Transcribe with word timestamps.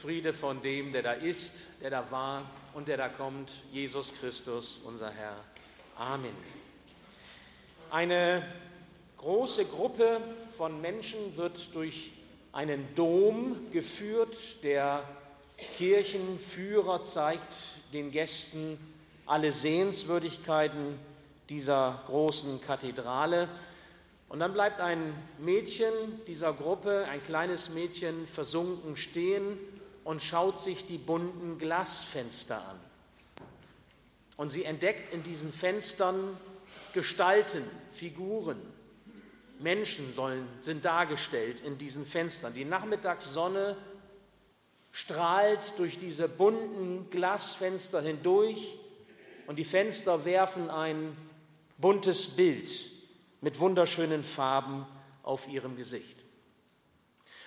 Friede 0.00 0.32
von 0.32 0.62
dem, 0.62 0.92
der 0.92 1.02
da 1.02 1.12
ist, 1.12 1.62
der 1.82 1.90
da 1.90 2.10
war 2.10 2.50
und 2.72 2.88
der 2.88 2.96
da 2.96 3.10
kommt, 3.10 3.52
Jesus 3.70 4.14
Christus, 4.18 4.80
unser 4.84 5.10
Herr. 5.10 5.36
Amen. 5.94 6.34
Eine 7.90 8.42
große 9.18 9.66
Gruppe 9.66 10.22
von 10.56 10.80
Menschen 10.80 11.36
wird 11.36 11.74
durch 11.74 12.12
einen 12.50 12.94
Dom 12.94 13.70
geführt. 13.72 14.62
Der 14.62 15.04
Kirchenführer 15.76 17.02
zeigt 17.02 17.54
den 17.92 18.10
Gästen 18.10 18.78
alle 19.26 19.52
Sehenswürdigkeiten 19.52 20.98
dieser 21.50 22.02
großen 22.06 22.62
Kathedrale. 22.62 23.50
Und 24.30 24.40
dann 24.40 24.54
bleibt 24.54 24.80
ein 24.80 25.12
Mädchen 25.38 25.92
dieser 26.26 26.54
Gruppe, 26.54 27.04
ein 27.10 27.22
kleines 27.22 27.68
Mädchen, 27.68 28.26
versunken 28.26 28.96
stehen 28.96 29.58
und 30.04 30.22
schaut 30.22 30.60
sich 30.60 30.86
die 30.86 30.98
bunten 30.98 31.58
Glasfenster 31.58 32.56
an. 32.56 32.80
Und 34.36 34.50
sie 34.50 34.64
entdeckt 34.64 35.12
in 35.12 35.22
diesen 35.22 35.52
Fenstern 35.52 36.36
Gestalten, 36.92 37.62
Figuren. 37.90 38.60
Menschen 39.58 40.12
sollen, 40.14 40.48
sind 40.60 40.84
dargestellt 40.84 41.60
in 41.60 41.76
diesen 41.76 42.06
Fenstern. 42.06 42.54
Die 42.54 42.64
Nachmittagssonne 42.64 43.76
strahlt 44.92 45.74
durch 45.76 45.98
diese 45.98 46.28
bunten 46.28 47.10
Glasfenster 47.10 48.00
hindurch 48.00 48.78
und 49.46 49.56
die 49.56 49.64
Fenster 49.64 50.24
werfen 50.24 50.70
ein 50.70 51.16
buntes 51.78 52.28
Bild 52.28 52.70
mit 53.40 53.58
wunderschönen 53.58 54.24
Farben 54.24 54.86
auf 55.22 55.48
ihrem 55.48 55.76
Gesicht. 55.76 56.16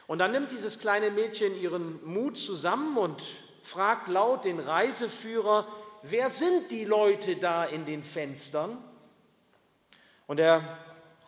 Und 0.07 0.19
dann 0.19 0.31
nimmt 0.31 0.51
dieses 0.51 0.79
kleine 0.79 1.11
Mädchen 1.11 1.59
ihren 1.59 2.03
Mut 2.05 2.37
zusammen 2.37 2.97
und 2.97 3.21
fragt 3.61 4.07
laut 4.07 4.45
den 4.45 4.59
Reiseführer, 4.59 5.67
wer 6.01 6.29
sind 6.29 6.71
die 6.71 6.85
Leute 6.85 7.37
da 7.37 7.63
in 7.63 7.85
den 7.85 8.03
Fenstern? 8.03 8.77
Und 10.27 10.37
der 10.37 10.77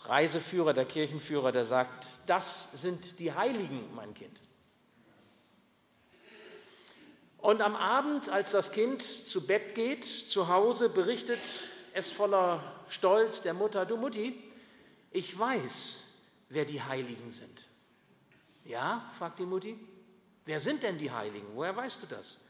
Reiseführer, 0.03 0.73
der 0.73 0.85
Kirchenführer, 0.85 1.51
der 1.51 1.65
sagt, 1.65 2.07
das 2.25 2.71
sind 2.73 3.19
die 3.19 3.33
Heiligen, 3.33 3.93
mein 3.95 4.13
Kind. 4.13 4.41
Und 7.37 7.61
am 7.61 7.75
Abend, 7.75 8.29
als 8.29 8.51
das 8.51 8.71
Kind 8.71 9.03
zu 9.03 9.45
Bett 9.45 9.75
geht, 9.75 10.03
zu 10.03 10.47
Hause, 10.47 10.89
berichtet 10.89 11.39
es 11.93 12.11
voller 12.11 12.61
Stolz 12.89 13.41
der 13.41 13.53
Mutter, 13.53 13.85
du 13.85 13.97
Mutti, 13.97 14.43
ich 15.11 15.37
weiß, 15.37 16.01
wer 16.49 16.65
die 16.65 16.81
Heiligen 16.81 17.29
sind. 17.29 17.67
Ja, 18.65 19.09
fragt 19.17 19.39
die 19.39 19.45
Mutti, 19.45 19.79
wer 20.45 20.59
sind 20.59 20.83
denn 20.83 20.97
die 20.97 21.11
Heiligen? 21.11 21.47
Woher 21.53 21.75
weißt 21.75 22.03
du 22.03 22.07
das? 22.07 22.41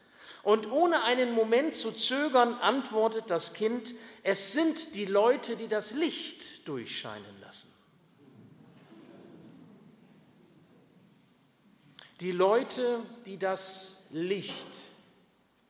Und 0.42 0.70
ohne 0.70 1.02
einen 1.04 1.32
Moment 1.32 1.74
zu 1.74 1.92
zögern, 1.92 2.54
antwortet 2.54 3.24
das 3.28 3.52
Kind, 3.52 3.94
es 4.22 4.52
sind 4.52 4.94
die 4.94 5.04
Leute, 5.04 5.56
die 5.56 5.68
das 5.68 5.92
Licht 5.92 6.66
durchscheinen 6.66 7.40
lassen. 7.40 7.72
Die 12.20 12.32
Leute, 12.32 13.02
die 13.26 13.38
das 13.38 14.06
Licht 14.10 14.66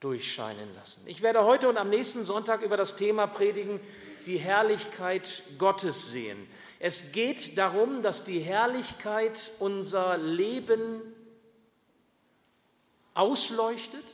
durchscheinen 0.01 0.75
lassen. 0.77 1.03
Ich 1.07 1.23
werde 1.23 1.45
heute 1.45 1.69
und 1.69 1.77
am 1.77 1.91
nächsten 1.91 2.25
Sonntag 2.25 2.63
über 2.63 2.77
das 2.77 2.97
Thema 2.97 3.27
predigen, 3.27 3.81
die 4.27 4.39
Herrlichkeit 4.39 5.43
Gottes 5.59 6.11
sehen. 6.11 6.49
Es 6.79 7.13
geht 7.13 7.57
darum, 7.57 8.03
dass 8.03 8.25
die 8.25 8.41
Herrlichkeit 8.41 9.53
unser 9.59 10.19
Leben 10.19 11.01
ausleuchtet 13.15 14.05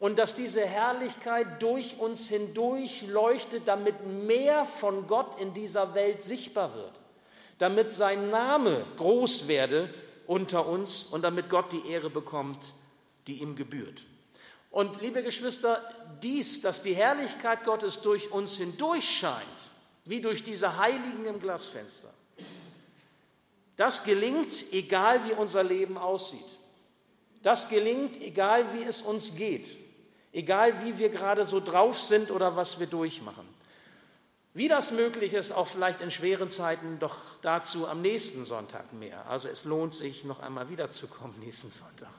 und 0.00 0.18
dass 0.18 0.34
diese 0.34 0.66
Herrlichkeit 0.66 1.62
durch 1.62 1.98
uns 1.98 2.28
hindurch 2.28 3.02
leuchtet, 3.06 3.68
damit 3.68 4.04
mehr 4.06 4.66
von 4.66 5.06
Gott 5.06 5.40
in 5.40 5.54
dieser 5.54 5.94
Welt 5.94 6.22
sichtbar 6.22 6.74
wird, 6.74 6.92
damit 7.58 7.92
sein 7.92 8.30
Name 8.30 8.84
groß 8.96 9.46
werde 9.46 9.92
unter 10.26 10.66
uns 10.66 11.04
und 11.04 11.22
damit 11.22 11.48
Gott 11.48 11.70
die 11.70 11.88
Ehre 11.88 12.10
bekommt, 12.10 12.74
die 13.28 13.40
ihm 13.40 13.54
gebührt. 13.54 14.04
Und 14.70 15.00
liebe 15.00 15.22
Geschwister, 15.22 15.80
dies, 16.22 16.60
dass 16.60 16.82
die 16.82 16.94
Herrlichkeit 16.94 17.64
Gottes 17.64 18.00
durch 18.00 18.32
uns 18.32 18.56
hindurch 18.56 19.08
scheint, 19.08 19.44
wie 20.04 20.20
durch 20.20 20.42
diese 20.42 20.78
Heiligen 20.78 21.24
im 21.26 21.40
Glasfenster, 21.40 22.12
das 23.76 24.04
gelingt, 24.04 24.72
egal 24.72 25.24
wie 25.26 25.32
unser 25.32 25.62
Leben 25.62 25.98
aussieht. 25.98 26.58
Das 27.42 27.68
gelingt, 27.68 28.20
egal 28.22 28.72
wie 28.74 28.84
es 28.84 29.02
uns 29.02 29.34
geht, 29.34 29.76
egal 30.32 30.84
wie 30.84 30.98
wir 30.98 31.08
gerade 31.08 31.44
so 31.44 31.60
drauf 31.60 32.00
sind 32.00 32.30
oder 32.30 32.56
was 32.56 32.78
wir 32.78 32.86
durchmachen. 32.86 33.46
Wie 34.54 34.68
das 34.68 34.92
möglich 34.92 35.32
ist, 35.32 35.50
auch 35.50 35.66
vielleicht 35.66 36.00
in 36.00 36.12
schweren 36.12 36.48
Zeiten, 36.48 37.00
doch 37.00 37.16
dazu 37.42 37.88
am 37.88 38.00
nächsten 38.00 38.44
Sonntag 38.44 38.92
mehr. 38.92 39.28
Also 39.28 39.48
es 39.48 39.64
lohnt 39.64 39.94
sich, 39.94 40.24
noch 40.24 40.38
einmal 40.38 40.70
wiederzukommen 40.70 41.40
nächsten 41.40 41.72
Sonntag. 41.72 42.10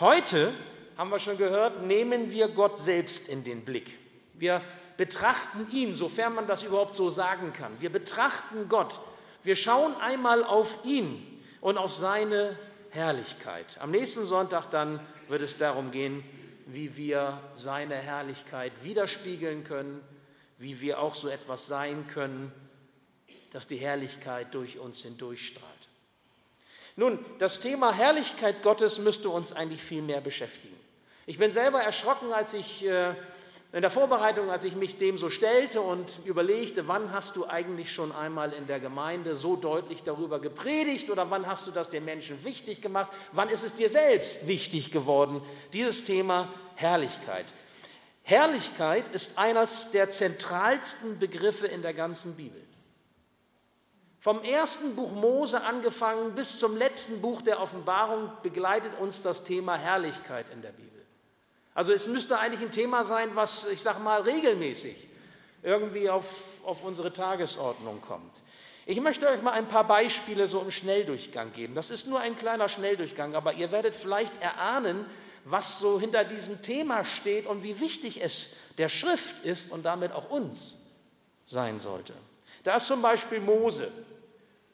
Heute 0.00 0.54
haben 0.96 1.10
wir 1.10 1.18
schon 1.18 1.36
gehört, 1.36 1.82
nehmen 1.82 2.30
wir 2.30 2.48
Gott 2.48 2.78
selbst 2.78 3.28
in 3.28 3.44
den 3.44 3.62
Blick. 3.62 3.98
Wir 4.32 4.62
betrachten 4.96 5.66
ihn, 5.70 5.94
sofern 5.94 6.34
man 6.34 6.46
das 6.46 6.62
überhaupt 6.62 6.96
so 6.96 7.10
sagen 7.10 7.52
kann. 7.52 7.72
Wir 7.80 7.90
betrachten 7.90 8.68
Gott. 8.68 9.00
Wir 9.42 9.56
schauen 9.56 9.94
einmal 9.96 10.44
auf 10.44 10.84
ihn 10.84 11.40
und 11.60 11.78
auf 11.78 11.92
seine 11.92 12.56
Herrlichkeit. 12.90 13.78
Am 13.80 13.90
nächsten 13.90 14.24
Sonntag 14.24 14.70
dann 14.70 15.00
wird 15.28 15.42
es 15.42 15.56
darum 15.58 15.90
gehen, 15.90 16.22
wie 16.66 16.96
wir 16.96 17.40
seine 17.54 17.96
Herrlichkeit 17.96 18.72
widerspiegeln 18.82 19.64
können, 19.64 20.02
wie 20.58 20.80
wir 20.80 21.00
auch 21.00 21.14
so 21.14 21.28
etwas 21.28 21.66
sein 21.66 22.06
können, 22.06 22.52
dass 23.50 23.66
die 23.66 23.76
Herrlichkeit 23.76 24.54
durch 24.54 24.78
uns 24.78 25.02
hindurchstrahlt. 25.02 25.68
Nun, 26.96 27.24
das 27.38 27.60
Thema 27.60 27.92
Herrlichkeit 27.92 28.62
Gottes 28.62 28.98
müsste 28.98 29.28
uns 29.30 29.52
eigentlich 29.52 29.82
viel 29.82 30.02
mehr 30.02 30.20
beschäftigen. 30.20 30.76
Ich 31.24 31.38
bin 31.38 31.50
selber 31.50 31.80
erschrocken, 31.80 32.32
als 32.32 32.52
ich 32.52 32.86
äh, 32.86 33.14
in 33.72 33.80
der 33.80 33.90
Vorbereitung, 33.90 34.50
als 34.50 34.64
ich 34.64 34.76
mich 34.76 34.98
dem 34.98 35.16
so 35.16 35.30
stellte 35.30 35.80
und 35.80 36.20
überlegte, 36.26 36.88
wann 36.88 37.10
hast 37.10 37.36
du 37.36 37.46
eigentlich 37.46 37.90
schon 37.90 38.12
einmal 38.12 38.52
in 38.52 38.66
der 38.66 38.80
Gemeinde 38.80 39.34
so 39.34 39.56
deutlich 39.56 40.02
darüber 40.02 40.40
gepredigt 40.40 41.08
oder 41.08 41.30
wann 41.30 41.46
hast 41.46 41.66
du 41.66 41.70
das 41.70 41.88
den 41.88 42.04
Menschen 42.04 42.44
wichtig 42.44 42.82
gemacht, 42.82 43.10
wann 43.32 43.48
ist 43.48 43.64
es 43.64 43.74
dir 43.74 43.88
selbst 43.88 44.46
wichtig 44.46 44.90
geworden, 44.90 45.40
dieses 45.72 46.04
Thema 46.04 46.52
Herrlichkeit. 46.74 47.46
Herrlichkeit 48.24 49.04
ist 49.14 49.38
eines 49.38 49.90
der 49.90 50.10
zentralsten 50.10 51.18
Begriffe 51.18 51.66
in 51.66 51.80
der 51.80 51.94
ganzen 51.94 52.36
Bibel. 52.36 52.62
Vom 54.20 54.42
ersten 54.42 54.94
Buch 54.94 55.12
Mose 55.12 55.62
angefangen 55.62 56.34
bis 56.34 56.58
zum 56.58 56.76
letzten 56.76 57.22
Buch 57.22 57.40
der 57.40 57.60
Offenbarung 57.60 58.30
begleitet 58.42 58.92
uns 59.00 59.22
das 59.22 59.44
Thema 59.44 59.76
Herrlichkeit 59.76 60.46
in 60.52 60.60
der 60.60 60.72
Bibel. 60.72 60.91
Also 61.74 61.92
es 61.92 62.06
müsste 62.06 62.38
eigentlich 62.38 62.60
ein 62.60 62.72
Thema 62.72 63.04
sein, 63.04 63.30
was, 63.34 63.68
ich 63.68 63.80
sage 63.80 64.00
mal, 64.00 64.20
regelmäßig 64.22 65.08
irgendwie 65.62 66.10
auf, 66.10 66.26
auf 66.64 66.82
unsere 66.82 67.12
Tagesordnung 67.12 68.00
kommt. 68.00 68.32
Ich 68.84 69.00
möchte 69.00 69.28
euch 69.28 69.42
mal 69.42 69.52
ein 69.52 69.68
paar 69.68 69.86
Beispiele 69.86 70.48
so 70.48 70.60
im 70.60 70.72
Schnelldurchgang 70.72 71.52
geben. 71.52 71.74
Das 71.74 71.90
ist 71.90 72.08
nur 72.08 72.18
ein 72.20 72.36
kleiner 72.36 72.68
Schnelldurchgang, 72.68 73.36
aber 73.36 73.54
ihr 73.54 73.70
werdet 73.70 73.94
vielleicht 73.94 74.32
erahnen, 74.42 75.06
was 75.44 75.78
so 75.78 76.00
hinter 76.00 76.24
diesem 76.24 76.62
Thema 76.62 77.04
steht 77.04 77.46
und 77.46 77.62
wie 77.62 77.80
wichtig 77.80 78.20
es 78.20 78.50
der 78.78 78.88
Schrift 78.88 79.44
ist 79.44 79.70
und 79.70 79.84
damit 79.84 80.12
auch 80.12 80.30
uns 80.30 80.78
sein 81.46 81.80
sollte. 81.80 82.14
Da 82.64 82.76
ist 82.76 82.86
zum 82.86 83.02
Beispiel 83.02 83.40
Mose. 83.40 83.90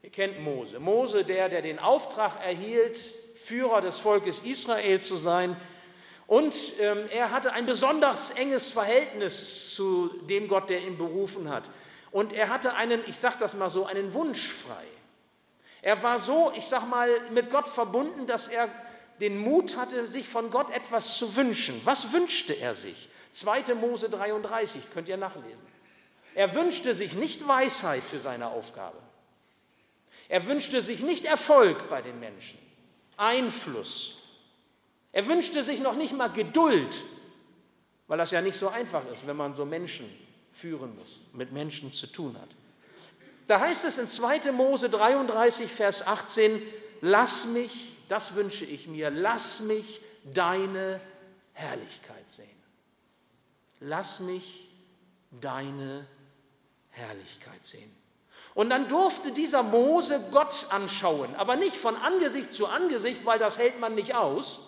Ihr 0.02 0.10
kennt 0.10 0.40
Mose. 0.40 0.78
Mose, 0.78 1.24
der, 1.24 1.48
der 1.48 1.62
den 1.62 1.78
Auftrag 1.78 2.42
erhielt, 2.42 2.98
Führer 3.36 3.80
des 3.80 3.98
Volkes 3.98 4.40
Israel 4.40 5.00
zu 5.00 5.16
sein, 5.16 5.56
und 6.28 6.54
ähm, 6.78 7.08
er 7.10 7.30
hatte 7.30 7.54
ein 7.54 7.64
besonders 7.64 8.32
enges 8.32 8.70
Verhältnis 8.70 9.74
zu 9.74 10.08
dem 10.28 10.46
Gott, 10.46 10.68
der 10.68 10.82
ihn 10.82 10.98
berufen 10.98 11.48
hat. 11.48 11.70
Und 12.10 12.34
er 12.34 12.50
hatte 12.50 12.74
einen, 12.74 13.00
ich 13.06 13.16
sage 13.16 13.36
das 13.40 13.54
mal 13.54 13.70
so, 13.70 13.86
einen 13.86 14.12
Wunsch 14.12 14.52
frei. 14.52 14.84
Er 15.80 16.02
war 16.02 16.18
so, 16.18 16.52
ich 16.54 16.66
sage 16.66 16.84
mal, 16.84 17.08
mit 17.30 17.50
Gott 17.50 17.66
verbunden, 17.66 18.26
dass 18.26 18.46
er 18.46 18.68
den 19.20 19.38
Mut 19.38 19.76
hatte, 19.78 20.06
sich 20.06 20.28
von 20.28 20.50
Gott 20.50 20.70
etwas 20.70 21.16
zu 21.16 21.34
wünschen. 21.34 21.80
Was 21.84 22.12
wünschte 22.12 22.52
er 22.52 22.74
sich? 22.74 23.08
2. 23.32 23.74
Mose 23.74 24.10
33, 24.10 24.82
könnt 24.92 25.08
ihr 25.08 25.16
nachlesen. 25.16 25.66
Er 26.34 26.54
wünschte 26.54 26.94
sich 26.94 27.14
nicht 27.14 27.48
Weisheit 27.48 28.02
für 28.02 28.20
seine 28.20 28.48
Aufgabe. 28.48 28.98
Er 30.28 30.46
wünschte 30.46 30.82
sich 30.82 31.00
nicht 31.00 31.24
Erfolg 31.24 31.88
bei 31.88 32.02
den 32.02 32.20
Menschen, 32.20 32.58
Einfluss, 33.16 34.17
er 35.18 35.26
wünschte 35.26 35.64
sich 35.64 35.80
noch 35.80 35.96
nicht 35.96 36.12
mal 36.12 36.28
Geduld, 36.28 37.02
weil 38.06 38.18
das 38.18 38.30
ja 38.30 38.40
nicht 38.40 38.56
so 38.56 38.68
einfach 38.68 39.04
ist, 39.12 39.26
wenn 39.26 39.36
man 39.36 39.56
so 39.56 39.64
Menschen 39.64 40.08
führen 40.52 40.94
muss, 40.94 41.08
mit 41.32 41.50
Menschen 41.50 41.92
zu 41.92 42.06
tun 42.06 42.36
hat. 42.40 42.48
Da 43.48 43.58
heißt 43.58 43.84
es 43.84 43.98
in 43.98 44.06
2. 44.06 44.52
Mose 44.52 44.88
33, 44.88 45.72
Vers 45.72 46.06
18, 46.06 46.62
lass 47.00 47.46
mich, 47.46 47.96
das 48.08 48.36
wünsche 48.36 48.64
ich 48.64 48.86
mir, 48.86 49.10
lass 49.10 49.58
mich 49.62 50.00
deine 50.22 51.00
Herrlichkeit 51.52 52.30
sehen. 52.30 52.62
Lass 53.80 54.20
mich 54.20 54.68
deine 55.32 56.06
Herrlichkeit 56.90 57.66
sehen. 57.66 57.92
Und 58.54 58.70
dann 58.70 58.88
durfte 58.88 59.32
dieser 59.32 59.64
Mose 59.64 60.24
Gott 60.30 60.66
anschauen, 60.70 61.34
aber 61.34 61.56
nicht 61.56 61.76
von 61.76 61.96
Angesicht 61.96 62.52
zu 62.52 62.68
Angesicht, 62.68 63.26
weil 63.26 63.40
das 63.40 63.58
hält 63.58 63.80
man 63.80 63.96
nicht 63.96 64.14
aus 64.14 64.60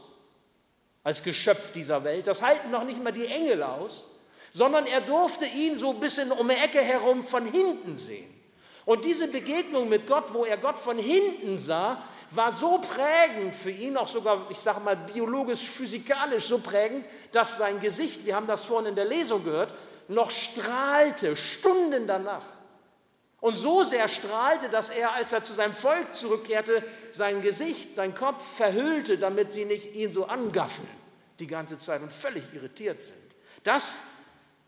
als 1.03 1.23
Geschöpf 1.23 1.73
dieser 1.73 2.05
Welt. 2.05 2.27
Das 2.27 2.43
halten 2.43 2.71
noch 2.71 2.85
nicht 2.85 3.03
mal 3.03 3.13
die 3.13 3.27
Engel 3.27 3.63
aus, 3.63 4.05
sondern 4.51 4.87
er 4.87 5.01
durfte 5.01 5.47
ihn 5.47 5.79
so 5.79 5.91
ein 5.91 6.01
bisschen 6.01 6.33
um 6.33 6.49
die 6.49 6.55
Ecke 6.55 6.81
herum 6.81 7.23
von 7.23 7.47
hinten 7.47 7.97
sehen. 7.97 8.29
Und 8.85 9.05
diese 9.05 9.29
Begegnung 9.29 9.89
mit 9.89 10.07
Gott, 10.07 10.33
wo 10.33 10.45
er 10.45 10.57
Gott 10.57 10.79
von 10.79 10.99
hinten 10.99 11.59
sah, 11.59 12.03
war 12.31 12.53
so 12.53 12.79
prägend 12.79 13.55
für 13.55 13.71
ihn, 13.71 13.97
auch 13.97 14.09
sogar, 14.09 14.47
ich 14.51 14.59
sage 14.59 14.81
mal, 14.81 14.97
biologisch, 14.97 15.63
physikalisch 15.63 16.47
so 16.47 16.59
prägend, 16.59 17.05
dass 17.33 17.59
sein 17.59 17.81
Gesicht, 17.81 18.25
wir 18.25 18.37
haben 18.37 18.47
das 18.47 18.65
vorhin 18.65 18.91
in 18.91 18.95
der 18.95 19.05
Lesung 19.05 19.45
gehört, 19.45 19.75
noch 20.09 20.31
strahlte, 20.31 21.37
Stunden 21.37 22.07
danach. 22.07 22.45
Und 23.41 23.55
so 23.55 23.85
sehr 23.85 24.07
strahlte, 24.07 24.69
dass 24.69 24.91
er, 24.91 25.15
als 25.15 25.33
er 25.33 25.43
zu 25.43 25.55
seinem 25.55 25.75
Volk 25.75 26.15
zurückkehrte, 26.15 26.85
sein 27.11 27.41
Gesicht, 27.41 27.95
sein 27.97 28.15
Kopf 28.15 28.45
verhüllte, 28.57 29.17
damit 29.17 29.51
sie 29.53 29.65
nicht 29.65 29.95
ihn 29.95 30.13
so 30.13 30.27
angaffeln 30.27 30.89
die 31.39 31.47
ganze 31.47 31.79
Zeit 31.79 32.03
und 32.03 32.13
völlig 32.13 32.45
irritiert 32.55 33.01
sind. 33.01 33.17
Das 33.65 34.03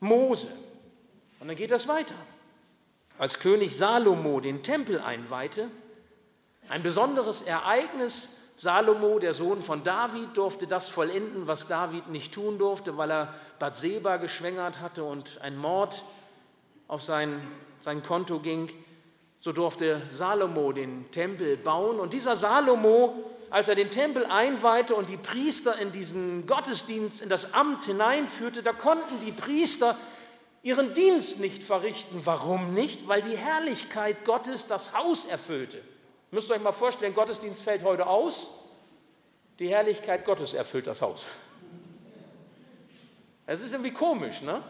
Mose. 0.01 0.49
Und 1.39 1.49
dann 1.49 1.57
geht 1.57 1.71
das 1.71 1.87
weiter. 1.87 2.15
Als 3.19 3.39
König 3.39 3.77
Salomo 3.77 4.41
den 4.41 4.63
Tempel 4.63 5.01
einweihte, 5.01 5.69
ein 6.69 6.83
besonderes 6.83 7.43
Ereignis, 7.43 8.39
Salomo, 8.57 9.19
der 9.19 9.35
Sohn 9.35 9.63
von 9.63 9.85
David, 9.85 10.37
durfte 10.37 10.67
das 10.67 10.89
vollenden, 10.89 11.47
was 11.47 11.69
David 11.69 12.09
nicht 12.09 12.33
tun 12.33 12.59
durfte, 12.59 12.97
weil 12.97 13.11
er 13.11 13.35
Bathseba 13.59 14.17
geschwängert 14.17 14.81
hatte 14.81 15.05
und 15.05 15.41
ein 15.43 15.57
Mord 15.57 16.05
auf 16.89 17.03
sein, 17.03 17.43
sein 17.83 18.03
Konto 18.03 18.41
ging. 18.41 18.71
So 19.39 19.53
durfte 19.53 20.01
Salomo 20.11 20.73
den 20.73 21.11
Tempel 21.11 21.57
bauen. 21.57 21.99
Und 21.99 22.13
dieser 22.13 22.37
Salomo, 22.37 23.15
als 23.51 23.69
er 23.69 23.75
den 23.75 23.91
Tempel 23.91 24.25
einweihte 24.25 24.95
und 24.95 25.09
die 25.09 25.17
Priester 25.17 25.79
in 25.79 25.93
diesen 25.93 26.47
Gottesdienst, 26.47 27.23
in 27.23 27.29
das 27.29 27.53
Amt 27.53 27.85
hineinführte, 27.85 28.63
da 28.63 28.73
konnten 28.73 29.21
die 29.25 29.33
Priester 29.33 29.97
ihren 30.63 30.95
Dienst 30.95 31.41
nicht 31.41 31.63
verrichten. 31.63 32.21
Warum 32.25 32.73
nicht? 32.73 33.09
Weil 33.09 33.23
die 33.23 33.37
Herrlichkeit 33.37 34.25
Gottes 34.25 34.69
das 34.69 34.97
Haus 34.97 35.27
erfüllte. 35.27 35.83
Müsst 36.31 36.49
ihr 36.49 36.55
euch 36.55 36.63
mal 36.63 36.73
vorstellen, 36.73 37.15
Gottesdienst 37.15 37.63
fällt 37.63 37.83
heute 37.83 38.07
aus, 38.07 38.49
die 39.59 39.69
Herrlichkeit 39.69 40.25
Gottes 40.25 40.55
erfüllt 40.55 40.87
das 40.87 41.03
Haus. 41.03 41.27
Es 43.45 43.61
ist 43.61 43.73
irgendwie 43.73 43.91
komisch, 43.91 44.41
ne? 44.41 44.63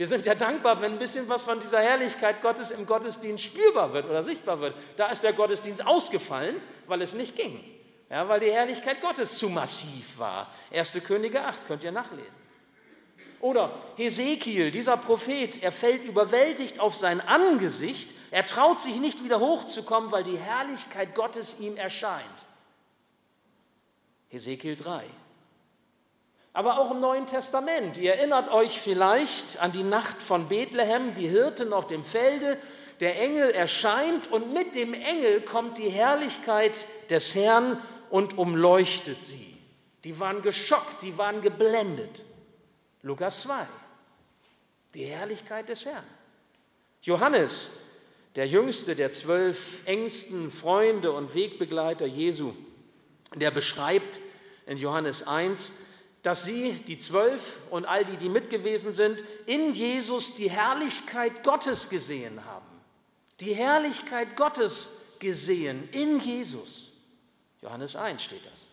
Wir 0.00 0.06
sind 0.06 0.24
ja 0.24 0.34
dankbar, 0.34 0.80
wenn 0.80 0.92
ein 0.92 0.98
bisschen 0.98 1.28
was 1.28 1.42
von 1.42 1.60
dieser 1.60 1.82
Herrlichkeit 1.82 2.40
Gottes 2.40 2.70
im 2.70 2.86
Gottesdienst 2.86 3.44
spürbar 3.44 3.92
wird 3.92 4.08
oder 4.08 4.22
sichtbar 4.22 4.58
wird. 4.58 4.74
Da 4.96 5.08
ist 5.08 5.22
der 5.22 5.34
Gottesdienst 5.34 5.86
ausgefallen, 5.86 6.56
weil 6.86 7.02
es 7.02 7.12
nicht 7.12 7.36
ging. 7.36 7.62
Ja, 8.08 8.26
weil 8.26 8.40
die 8.40 8.50
Herrlichkeit 8.50 9.02
Gottes 9.02 9.36
zu 9.36 9.50
massiv 9.50 10.18
war. 10.18 10.50
1. 10.72 10.94
Könige 11.06 11.44
8, 11.44 11.66
könnt 11.66 11.84
ihr 11.84 11.92
nachlesen. 11.92 12.40
Oder 13.42 13.74
Hesekiel, 13.96 14.70
dieser 14.70 14.96
Prophet, 14.96 15.62
er 15.62 15.70
fällt 15.70 16.02
überwältigt 16.04 16.80
auf 16.80 16.96
sein 16.96 17.20
Angesicht. 17.20 18.14
Er 18.30 18.46
traut 18.46 18.80
sich 18.80 18.96
nicht 19.00 19.22
wieder 19.22 19.38
hochzukommen, 19.38 20.10
weil 20.10 20.24
die 20.24 20.38
Herrlichkeit 20.38 21.14
Gottes 21.14 21.60
ihm 21.60 21.76
erscheint. 21.76 22.46
Hesekiel 24.30 24.76
3. 24.76 25.04
Aber 26.52 26.78
auch 26.78 26.90
im 26.90 27.00
Neuen 27.00 27.26
Testament. 27.26 27.96
Ihr 27.96 28.14
erinnert 28.14 28.50
euch 28.50 28.80
vielleicht 28.80 29.60
an 29.60 29.72
die 29.72 29.84
Nacht 29.84 30.22
von 30.22 30.48
Bethlehem, 30.48 31.14
die 31.14 31.28
Hirten 31.28 31.72
auf 31.72 31.86
dem 31.86 32.02
Felde. 32.02 32.58
Der 32.98 33.20
Engel 33.20 33.50
erscheint 33.50 34.30
und 34.32 34.52
mit 34.52 34.74
dem 34.74 34.92
Engel 34.92 35.40
kommt 35.42 35.78
die 35.78 35.88
Herrlichkeit 35.88 36.86
des 37.08 37.34
Herrn 37.34 37.80
und 38.10 38.36
umleuchtet 38.36 39.22
sie. 39.22 39.56
Die 40.04 40.18
waren 40.18 40.42
geschockt, 40.42 41.02
die 41.02 41.16
waren 41.16 41.40
geblendet. 41.40 42.24
Lukas 43.02 43.40
2. 43.40 43.54
Die 44.94 45.04
Herrlichkeit 45.04 45.68
des 45.68 45.86
Herrn. 45.86 46.04
Johannes, 47.02 47.70
der 48.36 48.46
jüngste 48.46 48.96
der 48.96 49.10
zwölf 49.10 49.86
engsten 49.86 50.50
Freunde 50.50 51.12
und 51.12 51.34
Wegbegleiter 51.34 52.06
Jesu, 52.06 52.52
der 53.34 53.50
beschreibt 53.50 54.20
in 54.66 54.76
Johannes 54.76 55.26
1, 55.26 55.72
dass 56.22 56.44
sie, 56.44 56.72
die 56.86 56.98
zwölf 56.98 57.56
und 57.70 57.86
all 57.86 58.04
die, 58.04 58.16
die 58.16 58.28
mitgewesen 58.28 58.92
sind, 58.92 59.22
in 59.46 59.74
Jesus 59.74 60.34
die 60.34 60.50
Herrlichkeit 60.50 61.42
Gottes 61.42 61.88
gesehen 61.88 62.44
haben. 62.44 62.66
Die 63.40 63.54
Herrlichkeit 63.54 64.36
Gottes 64.36 65.14
gesehen 65.18 65.88
in 65.92 66.20
Jesus. 66.20 66.88
Johannes 67.62 67.96
1 67.96 68.22
steht 68.22 68.44
das. 68.44 68.68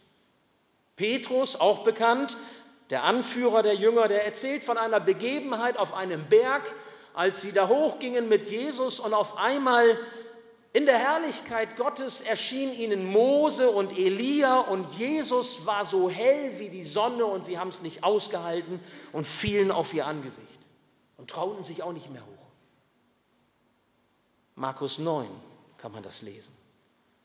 Petrus, 0.97 1.55
auch 1.55 1.83
bekannt, 1.83 2.37
der 2.89 3.03
Anführer 3.03 3.63
der 3.63 3.75
Jünger, 3.75 4.07
der 4.07 4.25
erzählt 4.25 4.63
von 4.63 4.77
einer 4.77 4.99
Begebenheit 4.99 5.77
auf 5.77 5.93
einem 5.93 6.25
Berg, 6.27 6.63
als 7.13 7.41
sie 7.41 7.51
da 7.51 7.67
hochgingen 7.67 8.29
mit 8.29 8.49
Jesus 8.49 8.99
und 8.99 9.13
auf 9.13 9.37
einmal 9.37 9.97
in 10.73 10.85
der 10.85 10.97
Herrlichkeit 10.97 11.75
Gottes 11.75 12.21
erschien 12.21 12.73
ihnen 12.73 13.05
Mose 13.05 13.69
und 13.69 13.97
Elia 13.97 14.59
und 14.59 14.93
Jesus 14.93 15.65
war 15.65 15.85
so 15.85 16.09
hell 16.09 16.59
wie 16.59 16.69
die 16.69 16.83
Sonne 16.83 17.25
und 17.25 17.45
sie 17.45 17.57
haben 17.57 17.69
es 17.69 17.81
nicht 17.81 18.03
ausgehalten 18.03 18.79
und 19.11 19.25
fielen 19.25 19.71
auf 19.71 19.93
ihr 19.93 20.05
Angesicht 20.05 20.59
und 21.17 21.29
trauten 21.29 21.63
sich 21.63 21.81
auch 21.83 21.93
nicht 21.93 22.11
mehr 22.11 22.21
hoch. 22.21 22.47
Markus 24.55 24.99
9 24.99 25.27
kann 25.77 25.91
man 25.91 26.03
das 26.03 26.21
lesen. 26.21 26.53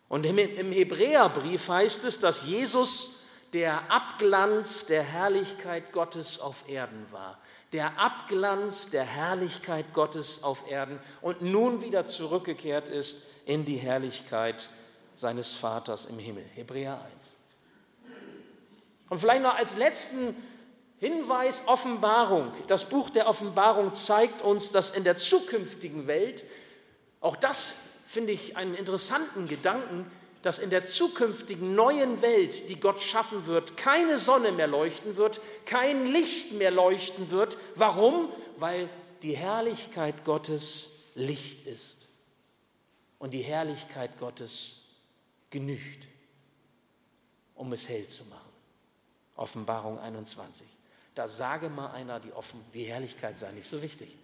Und 0.09 0.25
im 0.25 0.73
Hebräerbrief 0.73 1.69
heißt 1.69 2.05
es, 2.05 2.21
dass 2.21 2.47
Jesus 2.47 3.25
der 3.53 3.91
Abglanz 3.91 4.87
der 4.87 5.03
Herrlichkeit 5.03 5.93
Gottes 5.93 6.41
auf 6.41 6.69
Erden 6.69 7.07
war. 7.11 7.39
Der 7.73 7.99
Abglanz 7.99 8.91
der 8.91 9.05
Herrlichkeit 9.05 9.93
Gottes 9.95 10.43
auf 10.43 10.71
Erden 10.71 10.99
und 11.21 11.43
nun 11.43 11.83
wieder 11.83 12.07
zurückgekehrt 12.07 12.89
ist 12.89 13.19
in 13.47 13.65
die 13.65 13.77
Herrlichkeit 13.77 14.69
seines 15.17 15.55
Vaters 15.55 16.05
im 16.05 16.19
Himmel. 16.19 16.45
Hebräer 16.55 17.01
1. 17.15 17.37
Und 19.09 19.19
vielleicht 19.19 19.43
noch 19.43 19.55
als 19.55 19.77
letzten 19.77 20.35
Hinweis 20.99 21.65
Offenbarung. 21.67 22.53
Das 22.69 22.85
Buch 22.85 23.11
der 23.11 23.29
Offenbarung 23.29 23.93
zeigt 23.95 24.43
uns, 24.43 24.71
dass 24.71 24.91
in 24.93 25.05
der 25.05 25.17
zukünftigen 25.17 26.07
Welt, 26.07 26.45
auch 27.21 27.37
das 27.37 27.75
finde 28.07 28.33
ich 28.33 28.57
einen 28.57 28.75
interessanten 28.75 29.49
Gedanken, 29.49 30.11
dass 30.43 30.59
in 30.59 30.71
der 30.71 30.85
zukünftigen 30.85 31.75
neuen 31.75 32.21
Welt, 32.21 32.69
die 32.69 32.79
Gott 32.79 33.03
schaffen 33.03 33.47
wird, 33.47 33.77
keine 33.77 34.19
Sonne 34.19 34.53
mehr 34.53 34.67
leuchten 34.67 35.17
wird, 35.17 35.41
kein 35.65 36.07
Licht 36.07 36.53
mehr 36.53 36.71
leuchten 36.71 37.31
wird. 37.31 37.59
Warum? 37.75 38.29
Weil 38.59 38.89
die 39.23 39.37
Herrlichkeit 39.37 40.25
Gottes 40.25 40.91
Licht 41.15 41.67
ist. 41.67 42.02
Und 43.23 43.31
die 43.31 43.43
Herrlichkeit 43.43 44.19
Gottes 44.19 44.81
genügt, 45.49 46.09
um 47.55 47.73
es 47.73 47.89
hell 47.89 48.05
zu 48.09 48.25
machen. 48.25 48.51
Offenbarung 49.37 50.01
21. 50.01 50.67
Da 51.15 51.29
sage 51.29 51.69
mal 51.69 51.93
einer, 51.93 52.19
die, 52.19 52.33
Offen 52.33 52.61
die 52.75 52.83
Herrlichkeit 52.83 53.39
sei 53.39 53.53
nicht 53.53 53.69
so 53.69 53.81
wichtig. 53.81 54.19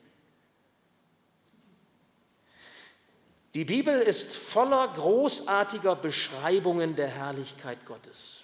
Die 3.54 3.64
Bibel 3.64 4.00
ist 4.00 4.34
voller 4.34 4.88
großartiger 4.88 5.94
Beschreibungen 5.94 6.96
der 6.96 7.06
Herrlichkeit 7.06 7.86
Gottes. 7.86 8.42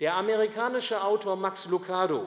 Der 0.00 0.14
amerikanische 0.14 1.04
Autor 1.04 1.36
Max 1.36 1.66
Lucado 1.66 2.26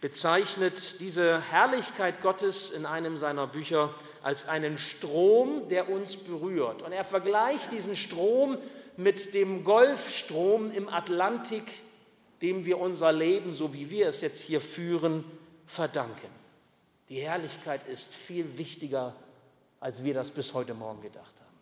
bezeichnet 0.00 0.98
diese 0.98 1.40
Herrlichkeit 1.40 2.20
Gottes 2.20 2.72
in 2.72 2.84
einem 2.84 3.16
seiner 3.16 3.46
Bücher 3.46 3.94
als 4.24 4.48
einen 4.48 4.78
Strom, 4.78 5.68
der 5.68 5.88
uns 5.88 6.16
berührt. 6.16 6.82
Und 6.82 6.92
er 6.92 7.04
vergleicht 7.04 7.70
diesen 7.70 7.94
Strom 7.94 8.58
mit 8.96 9.34
dem 9.34 9.62
Golfstrom 9.62 10.72
im 10.72 10.88
Atlantik, 10.88 11.64
dem 12.42 12.64
wir 12.64 12.78
unser 12.78 13.12
Leben, 13.12 13.54
so 13.54 13.72
wie 13.72 13.90
wir 13.90 14.08
es 14.08 14.20
jetzt 14.20 14.40
hier 14.40 14.60
führen, 14.60 15.24
verdanken. 15.66 16.28
Die 17.08 17.20
Herrlichkeit 17.20 17.86
ist 17.86 18.14
viel 18.14 18.58
wichtiger 18.58 19.14
als 19.84 20.02
wir 20.02 20.14
das 20.14 20.30
bis 20.30 20.54
heute 20.54 20.72
Morgen 20.72 21.02
gedacht 21.02 21.34
haben. 21.40 21.58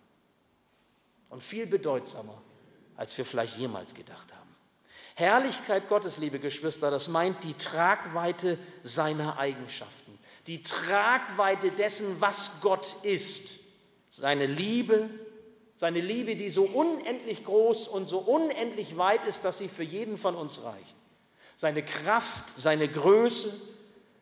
Und 1.31 1.43
viel 1.43 1.67
bedeutsamer, 1.67 2.41
als 2.97 3.19
wir 3.19 3.25
vielleicht 3.25 3.59
jemals 3.59 3.95
gedacht 3.95 4.33
haben. 4.33 4.55
Herrlichkeit 5.17 5.89
Gottes, 5.89 6.19
liebe 6.19 6.39
Geschwister, 6.39 6.93
das 6.93 7.09
meint 7.09 7.43
die 7.43 7.55
Tragweite 7.55 8.59
seiner 8.85 9.39
Eigenschaften, 9.39 10.02
die 10.47 10.63
Tragweite 10.63 11.71
dessen, 11.71 12.21
was 12.21 12.61
Gott 12.61 12.97
ist, 13.03 13.61
seine 14.11 14.47
Liebe, 14.47 15.09
Seine 15.83 16.01
Liebe, 16.01 16.37
die 16.37 16.49
so 16.49 16.63
unendlich 16.63 17.45
groß 17.45 17.89
und 17.89 18.09
so 18.09 18.19
unendlich 18.19 18.97
weit 18.99 19.27
ist, 19.27 19.45
dass 19.45 19.59
sie 19.59 19.67
für 19.67 19.83
jeden 19.83 20.17
von 20.17 20.37
uns 20.37 20.63
reicht. 20.63 20.95
Seine 21.57 21.85
Kraft, 21.85 22.45
seine 22.57 22.87
Größe, 22.87 23.53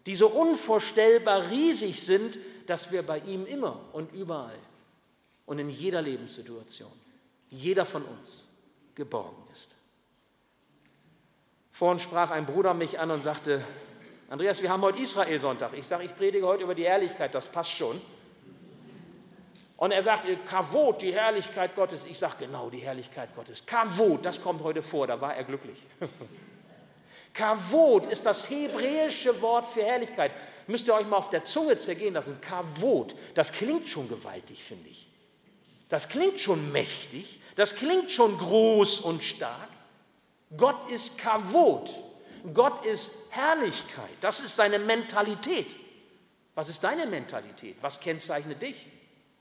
die 0.06 0.14
so 0.14 0.28
unvorstellbar 0.28 1.50
riesig 1.50 2.02
sind, 2.02 2.38
dass 2.66 2.92
wir 2.92 3.02
bei 3.02 3.18
ihm 3.18 3.44
immer 3.44 3.78
und 3.92 4.10
überall 4.14 4.56
und 5.44 5.58
in 5.58 5.68
jeder 5.68 6.00
Lebenssituation, 6.00 6.90
jeder 7.50 7.84
von 7.84 8.04
uns 8.06 8.46
geborgen 8.94 9.42
ist. 9.52 9.68
Vorhin 11.72 11.98
sprach 11.98 12.30
ein 12.30 12.46
Bruder 12.46 12.72
mich 12.72 12.98
an 12.98 13.10
und 13.10 13.22
sagte, 13.22 13.62
Andreas, 14.30 14.62
wir 14.62 14.70
haben 14.70 14.82
heute 14.82 15.00
Israel-Sonntag. 15.00 15.72
Ich 15.74 15.84
sage, 15.84 16.04
ich 16.04 16.14
predige 16.14 16.46
heute 16.46 16.62
über 16.62 16.76
die 16.76 16.84
Herrlichkeit, 16.84 17.34
das 17.34 17.48
passt 17.48 17.72
schon. 17.72 18.00
Und 19.76 19.90
er 19.90 20.04
sagte, 20.04 20.36
Kavot, 20.36 21.02
die 21.02 21.12
Herrlichkeit 21.12 21.74
Gottes. 21.74 22.04
Ich 22.04 22.16
sage, 22.16 22.36
genau, 22.46 22.70
die 22.70 22.78
Herrlichkeit 22.78 23.34
Gottes. 23.34 23.66
Kavot, 23.66 24.24
das 24.24 24.40
kommt 24.40 24.62
heute 24.62 24.84
vor, 24.84 25.08
da 25.08 25.20
war 25.20 25.34
er 25.34 25.42
glücklich. 25.42 25.82
Kavot 27.34 28.06
ist 28.06 28.24
das 28.24 28.48
hebräische 28.48 29.42
Wort 29.42 29.66
für 29.66 29.82
Herrlichkeit. 29.82 30.30
Müsst 30.68 30.86
ihr 30.86 30.94
euch 30.94 31.08
mal 31.08 31.16
auf 31.16 31.30
der 31.30 31.42
Zunge 31.42 31.76
zergehen 31.78 32.14
lassen. 32.14 32.40
Kavot, 32.40 33.16
das 33.34 33.50
klingt 33.50 33.88
schon 33.88 34.08
gewaltig, 34.08 34.62
finde 34.62 34.90
ich. 34.90 35.08
Das 35.88 36.08
klingt 36.08 36.38
schon 36.38 36.70
mächtig, 36.70 37.40
das 37.56 37.74
klingt 37.74 38.12
schon 38.12 38.38
groß 38.38 39.00
und 39.00 39.24
stark. 39.24 39.68
Gott 40.56 40.88
ist 40.88 41.18
Kavot, 41.18 41.90
Gott 42.54 42.84
ist 42.84 43.12
Herrlichkeit, 43.30 44.10
das 44.20 44.40
ist 44.40 44.56
seine 44.56 44.78
Mentalität. 44.78 45.74
Was 46.54 46.68
ist 46.68 46.82
deine 46.82 47.06
Mentalität? 47.06 47.76
Was 47.80 48.00
kennzeichnet 48.00 48.60
dich? 48.60 48.86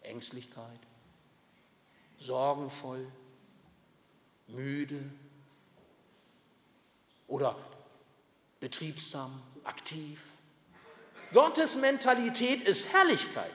Ängstlichkeit, 0.01 0.79
sorgenvoll, 2.20 3.06
müde 4.48 5.03
oder 7.27 7.56
betriebsam, 8.60 9.41
aktiv. 9.63 10.22
Gottes 11.34 11.75
Mentalität 11.75 12.63
ist 12.63 12.91
Herrlichkeit. 12.91 13.51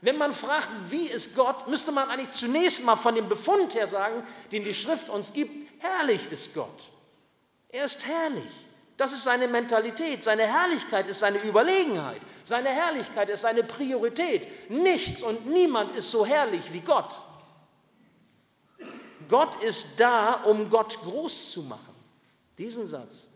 Wenn 0.00 0.18
man 0.18 0.32
fragt, 0.32 0.68
wie 0.90 1.06
ist 1.06 1.36
Gott, 1.36 1.68
müsste 1.68 1.92
man 1.92 2.10
eigentlich 2.10 2.32
zunächst 2.32 2.84
mal 2.84 2.96
von 2.96 3.14
dem 3.14 3.28
Befund 3.28 3.74
her 3.74 3.86
sagen, 3.86 4.24
den 4.50 4.64
die 4.64 4.74
Schrift 4.74 5.08
uns 5.08 5.32
gibt, 5.32 5.80
herrlich 5.80 6.30
ist 6.32 6.54
Gott. 6.54 6.90
Er 7.68 7.84
ist 7.84 8.04
herrlich. 8.04 8.52
Das 9.02 9.12
ist 9.12 9.24
seine 9.24 9.48
Mentalität. 9.48 10.22
Seine 10.22 10.46
Herrlichkeit 10.46 11.08
ist 11.08 11.18
seine 11.18 11.38
Überlegenheit. 11.38 12.20
Seine 12.44 12.68
Herrlichkeit 12.68 13.30
ist 13.30 13.40
seine 13.40 13.64
Priorität. 13.64 14.70
Nichts 14.70 15.24
und 15.24 15.44
niemand 15.44 15.96
ist 15.96 16.12
so 16.12 16.24
herrlich 16.24 16.72
wie 16.72 16.82
Gott. 16.82 17.12
Gott 19.28 19.60
ist 19.60 19.98
da, 19.98 20.44
um 20.44 20.70
Gott 20.70 21.02
groß 21.02 21.50
zu 21.50 21.64
machen. 21.64 21.96
Diesen 22.56 22.86
Satz 22.86 23.26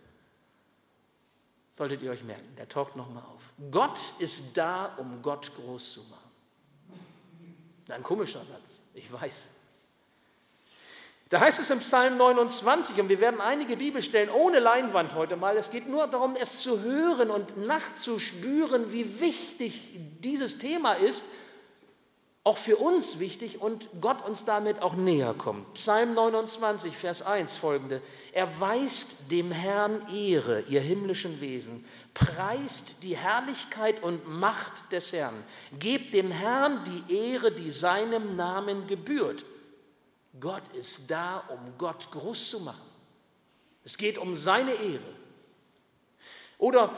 solltet 1.74 2.00
ihr 2.00 2.12
euch 2.12 2.22
merken. 2.22 2.54
Der 2.56 2.68
taucht 2.68 2.94
nochmal 2.94 3.24
auf. 3.24 3.42
Gott 3.72 3.98
ist 4.20 4.56
da, 4.56 4.94
um 4.98 5.20
Gott 5.20 5.50
groß 5.56 5.94
zu 5.94 6.00
machen. 6.02 6.30
Ein 7.88 8.04
komischer 8.04 8.44
Satz, 8.44 8.82
ich 8.94 9.12
weiß. 9.12 9.48
Da 11.28 11.40
heißt 11.40 11.58
es 11.58 11.70
im 11.70 11.80
Psalm 11.80 12.16
29, 12.18 13.00
und 13.00 13.08
wir 13.08 13.18
werden 13.18 13.40
einige 13.40 13.76
Bibelstellen 13.76 14.30
ohne 14.30 14.60
Leinwand 14.60 15.14
heute 15.14 15.36
mal, 15.36 15.56
es 15.56 15.72
geht 15.72 15.88
nur 15.88 16.06
darum, 16.06 16.36
es 16.40 16.60
zu 16.60 16.82
hören 16.82 17.30
und 17.30 17.56
nachzuspüren, 17.56 18.92
wie 18.92 19.20
wichtig 19.20 19.98
dieses 20.20 20.58
Thema 20.58 20.92
ist, 20.92 21.24
auch 22.44 22.56
für 22.56 22.76
uns 22.76 23.18
wichtig 23.18 23.60
und 23.60 23.88
Gott 24.00 24.24
uns 24.24 24.44
damit 24.44 24.80
auch 24.80 24.94
näher 24.94 25.34
kommt. 25.34 25.74
Psalm 25.74 26.14
29, 26.14 26.96
Vers 26.96 27.22
1 27.22 27.56
folgende. 27.56 28.00
Erweist 28.30 29.32
dem 29.32 29.50
Herrn 29.50 30.06
Ehre, 30.14 30.60
ihr 30.68 30.80
himmlischen 30.80 31.40
Wesen, 31.40 31.84
preist 32.14 33.02
die 33.02 33.16
Herrlichkeit 33.16 34.00
und 34.00 34.28
Macht 34.28 34.92
des 34.92 35.12
Herrn, 35.12 35.34
gebt 35.80 36.14
dem 36.14 36.30
Herrn 36.30 36.84
die 36.84 37.32
Ehre, 37.32 37.50
die 37.50 37.72
seinem 37.72 38.36
Namen 38.36 38.86
gebührt. 38.86 39.44
Gott 40.40 40.62
ist 40.74 41.10
da, 41.10 41.42
um 41.48 41.78
Gott 41.78 42.10
groß 42.10 42.50
zu 42.50 42.60
machen. 42.60 42.90
Es 43.84 43.96
geht 43.96 44.18
um 44.18 44.36
seine 44.36 44.72
Ehre. 44.72 45.16
Oder 46.58 46.90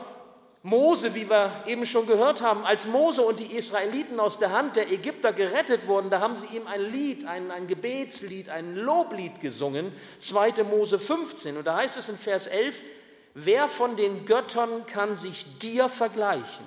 Mose, 0.61 1.15
wie 1.15 1.29
wir 1.29 1.63
eben 1.67 1.85
schon 1.85 2.05
gehört 2.05 2.41
haben, 2.41 2.65
als 2.65 2.85
Mose 2.85 3.21
und 3.21 3.39
die 3.39 3.55
Israeliten 3.55 4.19
aus 4.19 4.39
der 4.39 4.51
Hand 4.51 4.75
der 4.75 4.91
Ägypter 4.91 5.31
gerettet 5.31 5.87
wurden, 5.87 6.09
da 6.09 6.19
haben 6.19 6.35
sie 6.35 6.47
ihm 6.47 6.67
ein 6.67 6.91
Lied, 6.91 7.25
ein, 7.25 7.49
ein 7.49 7.67
Gebetslied, 7.67 8.49
ein 8.49 8.75
Loblied 8.75 9.39
gesungen, 9.39 9.93
2. 10.19 10.63
Mose 10.63 10.99
15. 10.99 11.57
Und 11.57 11.65
da 11.65 11.77
heißt 11.77 11.95
es 11.95 12.09
in 12.09 12.17
Vers 12.17 12.47
11, 12.47 12.81
wer 13.35 13.69
von 13.69 13.95
den 13.95 14.25
Göttern 14.25 14.85
kann 14.85 15.15
sich 15.15 15.45
dir 15.59 15.87
vergleichen? 15.87 16.65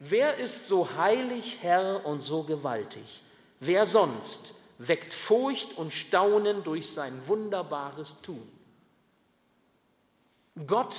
Wer 0.00 0.38
ist 0.38 0.66
so 0.66 0.88
heilig, 0.96 1.58
Herr, 1.60 2.04
und 2.04 2.20
so 2.20 2.42
gewaltig? 2.42 3.22
Wer 3.60 3.86
sonst? 3.86 4.54
Weckt 4.78 5.12
Furcht 5.12 5.76
und 5.76 5.92
Staunen 5.92 6.64
durch 6.64 6.88
sein 6.88 7.20
wunderbares 7.26 8.20
Tun. 8.22 8.48
Gott 10.66 10.96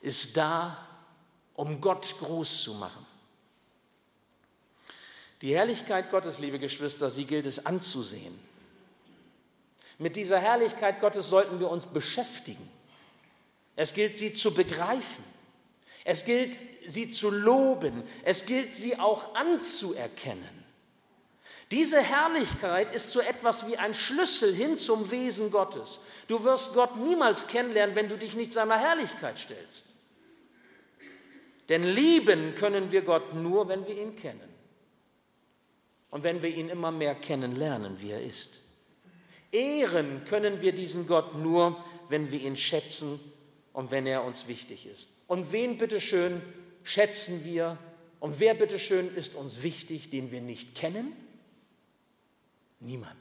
ist 0.00 0.36
da, 0.36 0.86
um 1.54 1.80
Gott 1.80 2.16
groß 2.18 2.62
zu 2.62 2.74
machen. 2.74 3.04
Die 5.40 5.54
Herrlichkeit 5.54 6.10
Gottes, 6.10 6.38
liebe 6.38 6.58
Geschwister, 6.58 7.10
sie 7.10 7.24
gilt 7.24 7.46
es 7.46 7.64
anzusehen. 7.64 8.38
Mit 9.98 10.16
dieser 10.16 10.38
Herrlichkeit 10.38 11.00
Gottes 11.00 11.28
sollten 11.28 11.58
wir 11.60 11.70
uns 11.70 11.86
beschäftigen. 11.86 12.68
Es 13.76 13.94
gilt, 13.94 14.18
sie 14.18 14.34
zu 14.34 14.52
begreifen. 14.52 15.24
Es 16.04 16.24
gilt, 16.24 16.58
sie 16.86 17.08
zu 17.08 17.30
loben. 17.30 18.02
Es 18.24 18.46
gilt, 18.46 18.72
sie 18.72 18.98
auch 18.98 19.34
anzuerkennen. 19.34 20.57
Diese 21.70 22.00
Herrlichkeit 22.00 22.94
ist 22.94 23.12
so 23.12 23.20
etwas 23.20 23.66
wie 23.66 23.76
ein 23.76 23.92
Schlüssel 23.92 24.54
hin 24.54 24.76
zum 24.78 25.10
Wesen 25.10 25.50
Gottes. 25.50 26.00
Du 26.26 26.42
wirst 26.44 26.72
Gott 26.72 26.96
niemals 26.96 27.46
kennenlernen, 27.46 27.94
wenn 27.94 28.08
du 28.08 28.16
dich 28.16 28.34
nicht 28.34 28.52
seiner 28.52 28.78
Herrlichkeit 28.78 29.38
stellst. 29.38 29.84
Denn 31.68 31.84
lieben 31.84 32.54
können 32.54 32.90
wir 32.90 33.02
Gott 33.02 33.34
nur, 33.34 33.68
wenn 33.68 33.86
wir 33.86 33.96
ihn 33.96 34.16
kennen. 34.16 34.48
Und 36.10 36.22
wenn 36.22 36.40
wir 36.40 36.48
ihn 36.48 36.70
immer 36.70 36.90
mehr 36.90 37.14
kennenlernen, 37.14 38.00
wie 38.00 38.12
er 38.12 38.22
ist. 38.22 38.48
Ehren 39.52 40.24
können 40.24 40.62
wir 40.62 40.72
diesen 40.72 41.06
Gott 41.06 41.34
nur, 41.36 41.84
wenn 42.08 42.30
wir 42.30 42.40
ihn 42.40 42.56
schätzen 42.56 43.20
und 43.74 43.90
wenn 43.90 44.06
er 44.06 44.24
uns 44.24 44.48
wichtig 44.48 44.86
ist. 44.86 45.10
Und 45.26 45.52
wen 45.52 45.76
bitteschön 45.76 46.40
schätzen 46.82 47.44
wir 47.44 47.76
und 48.20 48.40
wer 48.40 48.54
bitteschön 48.54 49.14
ist 49.14 49.34
uns 49.34 49.62
wichtig, 49.62 50.08
den 50.08 50.30
wir 50.30 50.40
nicht 50.40 50.74
kennen? 50.74 51.12
Niemand. 52.80 53.16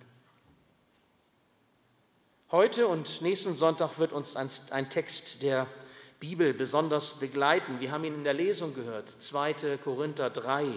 Heute 2.52 2.88
und 2.88 3.22
nächsten 3.22 3.56
Sonntag 3.56 3.98
wird 3.98 4.14
uns 4.14 4.36
ein, 4.36 4.90
Text 4.90 5.42
der 5.42 5.68
Bibel 6.20 6.54
besonders 6.54 7.16
begleiten. 7.20 7.80
Wir 7.80 7.92
haben 7.92 8.04
ihn 8.04 8.14
in 8.14 8.24
der 8.24 8.36
Lesung 8.36 8.76
gehört, 8.76 9.10
2. 9.10 9.78
Korinther 9.84 10.30
3, 10.30 10.68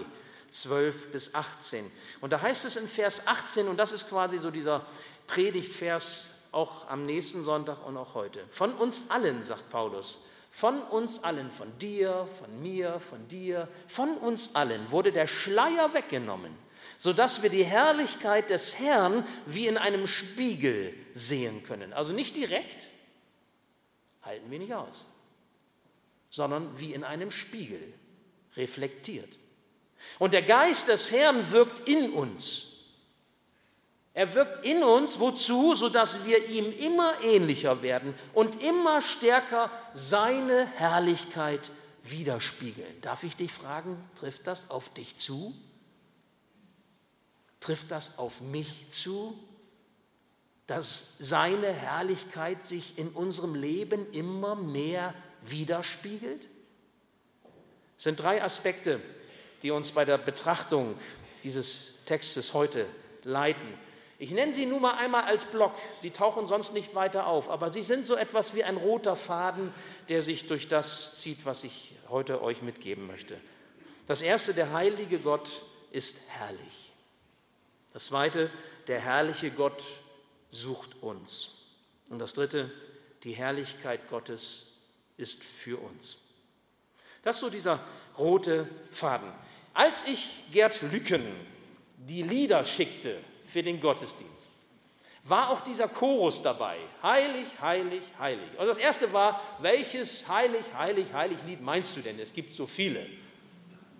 12 0.49 1.11
bis 1.11 1.35
18. 1.35 1.89
Und 2.21 2.33
da 2.33 2.41
heißt 2.41 2.65
es 2.65 2.75
in 2.75 2.87
Vers 2.87 3.27
18, 3.27 3.67
und 3.67 3.77
das 3.77 3.91
ist 3.91 4.09
quasi 4.09 4.39
so 4.39 4.49
dieser 4.49 4.85
Predigtvers 5.27 6.47
auch 6.51 6.89
am 6.89 7.05
nächsten 7.05 7.43
Sonntag 7.43 7.85
und 7.85 7.97
auch 7.97 8.15
heute. 8.15 8.43
Von 8.49 8.73
uns 8.73 9.09
allen, 9.11 9.43
sagt 9.43 9.69
Paulus, 9.69 10.23
von 10.49 10.81
uns 10.81 11.23
allen, 11.23 11.51
von 11.51 11.77
dir, 11.77 12.27
von 12.39 12.61
mir, 12.61 12.99
von 12.99 13.27
dir, 13.27 13.67
von 13.87 14.17
uns 14.17 14.55
allen 14.55 14.89
wurde 14.91 15.11
der 15.11 15.27
Schleier 15.27 15.93
weggenommen 15.93 16.53
sodass 17.01 17.41
wir 17.41 17.49
die 17.49 17.65
Herrlichkeit 17.65 18.51
des 18.51 18.77
Herrn 18.77 19.27
wie 19.47 19.65
in 19.65 19.79
einem 19.79 20.05
Spiegel 20.05 20.93
sehen 21.15 21.63
können. 21.63 21.93
Also 21.93 22.13
nicht 22.13 22.35
direkt, 22.35 22.89
halten 24.21 24.51
wir 24.51 24.59
nicht 24.59 24.75
aus, 24.75 25.07
sondern 26.29 26.77
wie 26.77 26.93
in 26.93 27.03
einem 27.03 27.31
Spiegel 27.31 27.81
reflektiert. 28.55 29.29
Und 30.19 30.33
der 30.33 30.43
Geist 30.43 30.89
des 30.89 31.11
Herrn 31.11 31.49
wirkt 31.49 31.89
in 31.89 32.13
uns. 32.13 32.67
Er 34.13 34.35
wirkt 34.35 34.63
in 34.63 34.83
uns, 34.83 35.19
wozu? 35.19 35.73
Sodass 35.73 36.23
wir 36.27 36.49
ihm 36.49 36.71
immer 36.71 37.15
ähnlicher 37.23 37.81
werden 37.81 38.13
und 38.35 38.61
immer 38.61 39.01
stärker 39.01 39.71
seine 39.95 40.67
Herrlichkeit 40.75 41.71
widerspiegeln. 42.03 43.01
Darf 43.01 43.23
ich 43.23 43.35
dich 43.35 43.51
fragen, 43.51 43.97
trifft 44.13 44.45
das 44.45 44.69
auf 44.69 44.93
dich 44.93 45.15
zu? 45.15 45.55
Trifft 47.61 47.91
das 47.91 48.17
auf 48.17 48.41
mich 48.41 48.89
zu, 48.89 49.37
dass 50.67 51.15
seine 51.19 51.71
Herrlichkeit 51.71 52.65
sich 52.65 52.97
in 52.97 53.09
unserem 53.09 53.55
Leben 53.55 54.11
immer 54.11 54.55
mehr 54.55 55.13
widerspiegelt? 55.43 56.41
Es 57.97 58.03
sind 58.03 58.19
drei 58.19 58.43
Aspekte, 58.43 58.99
die 59.61 59.71
uns 59.71 59.91
bei 59.91 60.05
der 60.05 60.17
Betrachtung 60.17 60.95
dieses 61.43 62.03
Textes 62.05 62.53
heute 62.53 62.87
leiten. 63.23 63.67
Ich 64.17 64.31
nenne 64.31 64.53
sie 64.53 64.65
nun 64.65 64.81
mal 64.81 64.97
einmal 64.97 65.23
als 65.23 65.45
Block. 65.45 65.73
Sie 66.01 66.11
tauchen 66.11 66.47
sonst 66.47 66.73
nicht 66.73 66.95
weiter 66.95 67.27
auf, 67.27 67.49
aber 67.49 67.69
sie 67.69 67.83
sind 67.83 68.05
so 68.07 68.15
etwas 68.15 68.55
wie 68.55 68.63
ein 68.63 68.77
roter 68.77 69.15
Faden, 69.15 69.73
der 70.09 70.21
sich 70.21 70.47
durch 70.47 70.67
das 70.67 71.17
zieht, 71.17 71.45
was 71.45 71.63
ich 71.63 71.95
heute 72.09 72.41
euch 72.41 72.61
mitgeben 72.61 73.07
möchte. 73.07 73.39
Das 74.07 74.21
erste, 74.21 74.53
der 74.53 74.73
heilige 74.73 75.19
Gott 75.19 75.63
ist 75.91 76.17
herrlich. 76.29 76.90
Das 77.93 78.05
zweite, 78.05 78.49
der 78.87 78.99
herrliche 78.99 79.51
Gott 79.51 79.83
sucht 80.49 81.01
uns. 81.01 81.49
Und 82.09 82.19
das 82.19 82.33
dritte, 82.33 82.71
die 83.23 83.33
Herrlichkeit 83.33 84.09
Gottes 84.09 84.77
ist 85.17 85.43
für 85.43 85.77
uns. 85.77 86.17
Das 87.23 87.35
ist 87.35 87.41
so 87.41 87.49
dieser 87.49 87.79
rote 88.17 88.67
Faden. 88.91 89.31
Als 89.73 90.07
ich 90.07 90.43
Gerd 90.51 90.81
Lücken 90.91 91.25
die 91.97 92.23
Lieder 92.23 92.65
schickte 92.65 93.19
für 93.45 93.61
den 93.61 93.79
Gottesdienst, 93.79 94.51
war 95.23 95.51
auch 95.51 95.61
dieser 95.61 95.87
Chorus 95.87 96.41
dabei. 96.41 96.77
Heilig, 97.03 97.47
heilig, 97.61 98.01
heilig. 98.17 98.49
Und 98.57 98.65
das 98.65 98.77
erste 98.77 99.13
war, 99.13 99.39
welches 99.59 100.27
heilig, 100.27 100.65
heilig, 100.75 101.13
heilig 101.13 101.37
Lied 101.45 101.61
meinst 101.61 101.95
du 101.95 102.01
denn? 102.01 102.19
Es 102.19 102.33
gibt 102.33 102.55
so 102.55 102.65
viele. 102.65 103.05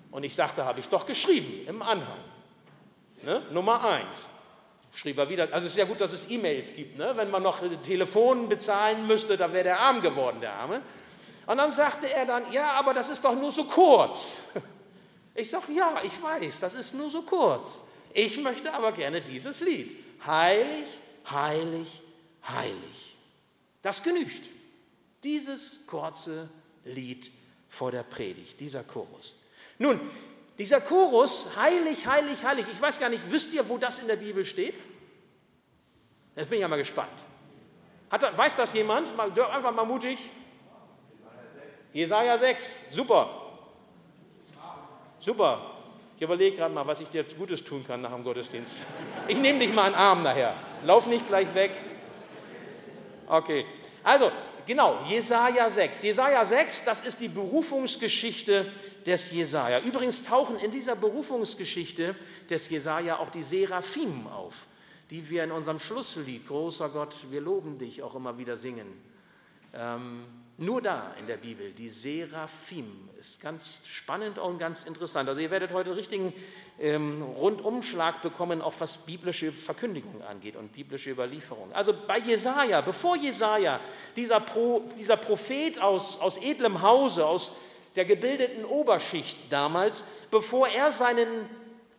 Und 0.09 0.23
ich 0.23 0.33
sagte, 0.33 0.65
habe 0.65 0.79
ich 0.79 0.87
doch 0.87 1.05
geschrieben 1.05 1.67
im 1.67 1.81
Anhang. 1.81 2.19
Ne? 3.23 3.41
Nummer 3.51 3.83
eins. 3.83 4.29
Schrieb 4.93 5.17
er 5.17 5.29
wieder, 5.29 5.43
also 5.51 5.67
es 5.67 5.73
ist 5.73 5.77
ja 5.77 5.85
gut, 5.85 6.01
dass 6.01 6.11
es 6.11 6.29
E-Mails 6.29 6.75
gibt. 6.75 6.97
Ne? 6.97 7.13
Wenn 7.15 7.29
man 7.29 7.43
noch 7.43 7.59
Telefon 7.81 8.49
bezahlen 8.49 9.07
müsste, 9.07 9.37
dann 9.37 9.53
wäre 9.53 9.63
der 9.63 9.79
arm 9.79 10.01
geworden, 10.01 10.41
der 10.41 10.53
Arme. 10.53 10.81
Und 11.47 11.57
dann 11.57 11.71
sagte 11.71 12.11
er 12.11 12.25
dann, 12.25 12.51
ja, 12.51 12.73
aber 12.73 12.93
das 12.93 13.09
ist 13.09 13.23
doch 13.23 13.35
nur 13.35 13.51
so 13.51 13.65
kurz. 13.65 14.37
Ich 15.33 15.49
sage, 15.49 15.71
ja, 15.71 16.01
ich 16.03 16.21
weiß, 16.21 16.59
das 16.59 16.73
ist 16.73 16.93
nur 16.93 17.09
so 17.09 17.21
kurz. 17.21 17.79
Ich 18.13 18.37
möchte 18.41 18.73
aber 18.73 18.91
gerne 18.91 19.21
dieses 19.21 19.61
Lied. 19.61 19.95
Heilig, 20.25 20.85
heilig, 21.29 22.01
heilig. 22.45 23.15
Das 23.81 24.03
genügt. 24.03 24.49
Dieses 25.23 25.87
kurze 25.87 26.49
Lied 26.83 27.31
vor 27.69 27.91
der 27.91 28.03
Predigt, 28.03 28.59
dieser 28.59 28.83
Chorus. 28.83 29.33
Nun, 29.79 30.01
dieser 30.61 30.79
Chorus, 30.79 31.49
heilig, 31.57 32.05
heilig, 32.05 32.45
heilig, 32.45 32.67
ich 32.71 32.79
weiß 32.79 32.99
gar 32.99 33.09
nicht, 33.09 33.23
wisst 33.31 33.51
ihr, 33.51 33.67
wo 33.67 33.79
das 33.79 33.97
in 33.97 34.07
der 34.07 34.15
Bibel 34.15 34.45
steht? 34.45 34.75
Jetzt 36.35 36.49
bin 36.49 36.57
ich 36.57 36.61
ja 36.61 36.67
mal 36.67 36.77
gespannt. 36.77 37.09
Hat, 38.11 38.37
weiß 38.37 38.57
das 38.57 38.71
jemand? 38.73 39.07
Einfach 39.19 39.73
mal 39.73 39.85
mutig. 39.85 40.19
Jesaja 41.91 42.37
6, 42.37 42.79
super. 42.91 43.29
Super. 45.19 45.71
Ich 46.15 46.21
überlege 46.21 46.57
gerade 46.57 46.75
mal, 46.75 46.85
was 46.85 47.01
ich 47.01 47.09
dir 47.09 47.21
jetzt 47.21 47.35
Gutes 47.35 47.63
tun 47.63 47.83
kann 47.83 48.01
nach 48.01 48.11
dem 48.11 48.23
Gottesdienst. 48.23 48.83
Ich 49.27 49.39
nehme 49.39 49.57
dich 49.57 49.73
mal 49.73 49.85
einen 49.85 49.95
Arm 49.95 50.21
nachher. 50.21 50.53
Lauf 50.85 51.07
nicht 51.07 51.27
gleich 51.27 51.51
weg. 51.55 51.71
Okay. 53.27 53.65
Also, 54.03 54.31
genau, 54.67 54.99
Jesaja 55.07 55.71
6. 55.71 56.03
Jesaja 56.03 56.45
6, 56.45 56.85
das 56.85 57.01
ist 57.01 57.19
die 57.19 57.29
Berufungsgeschichte 57.29 58.71
des 59.05 59.31
Jesaja. 59.31 59.79
Übrigens 59.79 60.23
tauchen 60.23 60.57
in 60.57 60.71
dieser 60.71 60.95
Berufungsgeschichte 60.95 62.15
des 62.49 62.69
Jesaja 62.69 63.19
auch 63.19 63.31
die 63.31 63.43
Seraphim 63.43 64.27
auf, 64.27 64.67
die 65.09 65.29
wir 65.29 65.43
in 65.43 65.51
unserem 65.51 65.79
Schlusslied, 65.79 66.47
Großer 66.47 66.89
Gott, 66.89 67.15
wir 67.29 67.41
loben 67.41 67.77
dich, 67.77 68.03
auch 68.03 68.15
immer 68.15 68.37
wieder 68.37 68.57
singen. 68.57 68.87
Ähm, 69.73 70.25
nur 70.57 70.79
da 70.79 71.15
in 71.19 71.25
der 71.25 71.37
Bibel, 71.37 71.71
die 71.71 71.89
Seraphim, 71.89 73.09
ist 73.17 73.41
ganz 73.41 73.81
spannend 73.87 74.37
und 74.37 74.59
ganz 74.59 74.83
interessant. 74.83 75.27
Also 75.27 75.41
ihr 75.41 75.49
werdet 75.49 75.71
heute 75.71 75.89
einen 75.89 75.97
richtigen 75.97 76.33
ähm, 76.79 77.23
Rundumschlag 77.23 78.21
bekommen, 78.21 78.61
auch 78.61 78.75
was 78.77 78.97
biblische 78.97 79.51
Verkündigung 79.51 80.21
angeht 80.21 80.55
und 80.55 80.71
biblische 80.71 81.09
Überlieferung. 81.09 81.73
Also 81.73 81.95
bei 82.05 82.19
Jesaja, 82.19 82.81
bevor 82.81 83.15
Jesaja, 83.15 83.79
dieser, 84.15 84.39
Pro, 84.39 84.83
dieser 84.99 85.17
Prophet 85.17 85.81
aus, 85.81 86.19
aus 86.19 86.37
edlem 86.37 86.83
Hause, 86.83 87.25
aus 87.25 87.55
der 87.95 88.05
gebildeten 88.05 88.65
Oberschicht 88.65 89.37
damals, 89.51 90.03
bevor 90.29 90.67
er 90.67 90.91
seinen 90.91 91.27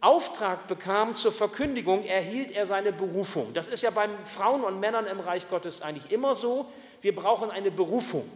Auftrag 0.00 0.66
bekam 0.66 1.14
zur 1.14 1.32
Verkündigung, 1.32 2.04
erhielt 2.04 2.50
er 2.50 2.66
seine 2.66 2.92
Berufung. 2.92 3.54
Das 3.54 3.68
ist 3.68 3.82
ja 3.82 3.90
bei 3.90 4.08
Frauen 4.24 4.64
und 4.64 4.80
Männern 4.80 5.06
im 5.06 5.20
Reich 5.20 5.48
Gottes 5.48 5.80
eigentlich 5.82 6.10
immer 6.10 6.34
so. 6.34 6.66
Wir 7.02 7.14
brauchen 7.14 7.50
eine 7.50 7.70
Berufung. 7.70 8.28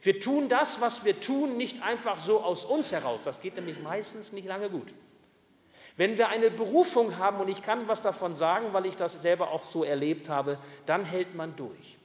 Wir 0.00 0.20
tun 0.20 0.48
das, 0.48 0.80
was 0.80 1.04
wir 1.04 1.20
tun, 1.20 1.56
nicht 1.56 1.82
einfach 1.82 2.20
so 2.20 2.40
aus 2.40 2.64
uns 2.64 2.92
heraus. 2.92 3.22
Das 3.24 3.40
geht 3.40 3.56
nämlich 3.56 3.80
meistens 3.80 4.32
nicht 4.32 4.46
lange 4.46 4.70
gut. 4.70 4.94
Wenn 5.96 6.16
wir 6.16 6.28
eine 6.28 6.52
Berufung 6.52 7.18
haben, 7.18 7.40
und 7.40 7.48
ich 7.48 7.62
kann 7.62 7.88
was 7.88 8.02
davon 8.02 8.36
sagen, 8.36 8.72
weil 8.72 8.86
ich 8.86 8.94
das 8.94 9.20
selber 9.20 9.50
auch 9.50 9.64
so 9.64 9.82
erlebt 9.82 10.28
habe, 10.28 10.58
dann 10.86 11.04
hält 11.04 11.34
man 11.34 11.56
durch. 11.56 11.98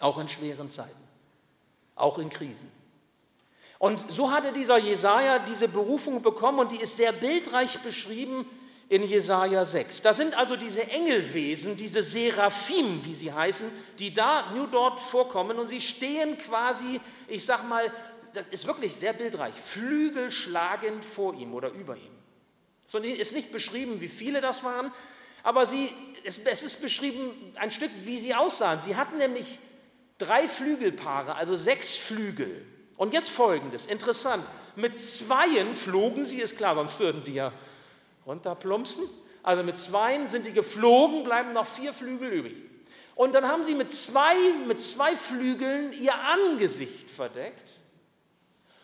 Auch 0.00 0.18
in 0.18 0.28
schweren 0.28 0.68
Zeiten, 0.68 0.90
auch 1.94 2.18
in 2.18 2.28
Krisen. 2.28 2.81
Und 3.82 4.12
so 4.12 4.30
hatte 4.30 4.52
dieser 4.52 4.78
Jesaja 4.78 5.40
diese 5.40 5.66
Berufung 5.66 6.22
bekommen 6.22 6.60
und 6.60 6.70
die 6.70 6.80
ist 6.80 6.96
sehr 6.96 7.10
bildreich 7.10 7.80
beschrieben 7.80 8.48
in 8.88 9.02
Jesaja 9.02 9.64
6. 9.64 10.02
Da 10.02 10.14
sind 10.14 10.38
also 10.38 10.54
diese 10.54 10.88
Engelwesen, 10.88 11.76
diese 11.76 12.04
Seraphim, 12.04 13.04
wie 13.04 13.16
sie 13.16 13.32
heißen, 13.32 13.68
die 13.98 14.14
da 14.14 14.52
nur 14.52 14.68
dort 14.68 15.02
vorkommen 15.02 15.58
und 15.58 15.66
sie 15.66 15.80
stehen 15.80 16.38
quasi, 16.38 17.00
ich 17.26 17.44
sag 17.44 17.68
mal, 17.68 17.90
das 18.34 18.44
ist 18.52 18.68
wirklich 18.68 18.94
sehr 18.94 19.14
bildreich, 19.14 19.56
flügelschlagend 19.56 21.04
vor 21.04 21.34
ihm 21.34 21.52
oder 21.52 21.70
über 21.72 21.96
ihm. 21.96 22.12
Es 22.86 22.94
ist 22.94 23.34
nicht 23.34 23.50
beschrieben, 23.50 24.00
wie 24.00 24.06
viele 24.06 24.40
das 24.40 24.62
waren, 24.62 24.92
aber 25.42 25.66
sie, 25.66 25.90
es, 26.22 26.38
es 26.38 26.62
ist 26.62 26.82
beschrieben 26.82 27.32
ein 27.56 27.72
Stück, 27.72 27.90
wie 28.04 28.20
sie 28.20 28.32
aussahen. 28.32 28.80
Sie 28.80 28.94
hatten 28.94 29.18
nämlich 29.18 29.58
drei 30.18 30.46
Flügelpaare, 30.46 31.34
also 31.34 31.56
sechs 31.56 31.96
Flügel. 31.96 32.64
Und 33.02 33.12
jetzt 33.12 33.30
folgendes, 33.30 33.86
interessant. 33.86 34.44
Mit 34.76 34.96
Zweien 34.96 35.74
flogen 35.74 36.24
sie, 36.24 36.40
ist 36.40 36.56
klar, 36.56 36.76
sonst 36.76 37.00
würden 37.00 37.24
die 37.24 37.34
ja 37.34 37.52
runterplumpsen. 38.24 39.02
Also 39.42 39.64
mit 39.64 39.76
Zweien 39.76 40.28
sind 40.28 40.46
die 40.46 40.52
geflogen, 40.52 41.24
bleiben 41.24 41.52
noch 41.52 41.66
vier 41.66 41.92
Flügel 41.94 42.28
übrig. 42.28 42.62
Und 43.16 43.34
dann 43.34 43.48
haben 43.48 43.64
sie 43.64 43.74
mit 43.74 43.90
zwei, 43.90 44.36
mit 44.68 44.80
zwei 44.80 45.16
Flügeln 45.16 45.92
ihr 45.94 46.14
Angesicht 46.14 47.10
verdeckt. 47.10 47.72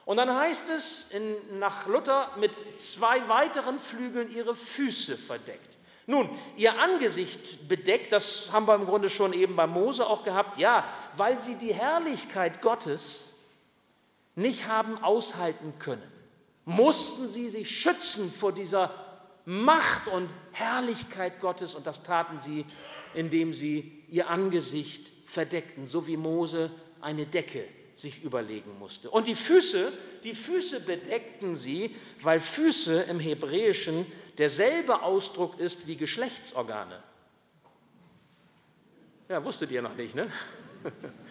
Und 0.05 0.17
dann 0.17 0.35
heißt 0.35 0.69
es 0.71 1.13
in, 1.13 1.61
nach 1.61 1.87
Luther 1.87 2.33
mit 2.41 2.57
zwei 2.77 3.29
weiteren 3.29 3.79
Flügeln 3.79 4.35
ihre 4.35 4.57
Füße 4.57 5.17
verdeckt. 5.17 5.77
Nun, 6.07 6.29
ihr 6.57 6.77
Angesicht 6.81 7.69
bedeckt, 7.69 8.13
das 8.13 8.51
haben 8.51 8.67
wir 8.67 8.75
im 8.75 8.87
Grunde 8.87 9.11
schon 9.11 9.33
eben 9.33 9.55
bei 9.55 9.69
Mose 9.69 10.05
auch 10.05 10.25
gehabt, 10.25 10.59
ja, 10.59 10.89
weil 11.17 11.41
sie 11.41 11.55
die 11.55 11.73
Herrlichkeit 11.73 12.61
Gottes 12.61 13.28
nicht 14.39 14.69
haben 14.69 14.99
aushalten 14.99 15.75
können, 15.79 16.03
mussten 16.65 17.29
sie 17.29 17.49
sich 17.49 17.81
schützen 17.81 18.31
vor 18.31 18.53
dieser 18.53 18.95
Macht 19.45 20.07
und 20.09 20.29
Herrlichkeit 20.53 21.41
Gottes 21.41 21.75
und 21.75 21.87
das 21.87 22.03
taten 22.03 22.41
sie, 22.41 22.65
indem 23.15 23.53
sie 23.53 24.05
ihr 24.09 24.29
Angesicht 24.29 25.11
verdeckten, 25.25 25.87
so 25.87 26.07
wie 26.07 26.17
Mose 26.17 26.71
eine 27.01 27.27
Decke 27.27 27.65
sich 27.95 28.23
überlegen 28.23 28.79
musste. 28.79 29.11
Und 29.11 29.27
die 29.27 29.35
Füße, 29.35 29.93
die 30.23 30.35
Füße 30.35 30.81
bedeckten 30.81 31.57
sie, 31.57 31.97
weil 32.21 32.41
Füße 32.41 33.03
im 33.03 33.19
Hebräischen 33.19 34.07
derselbe 34.37 35.03
Ausdruck 35.03 35.59
ist 35.59 35.89
wie 35.89 35.97
Geschlechtsorgane. 35.97 37.03
Ja, 39.29 39.45
wusstet 39.45 39.71
ihr 39.73 39.83
noch 39.83 39.97
nicht, 39.97 40.15
ne? 40.15 40.31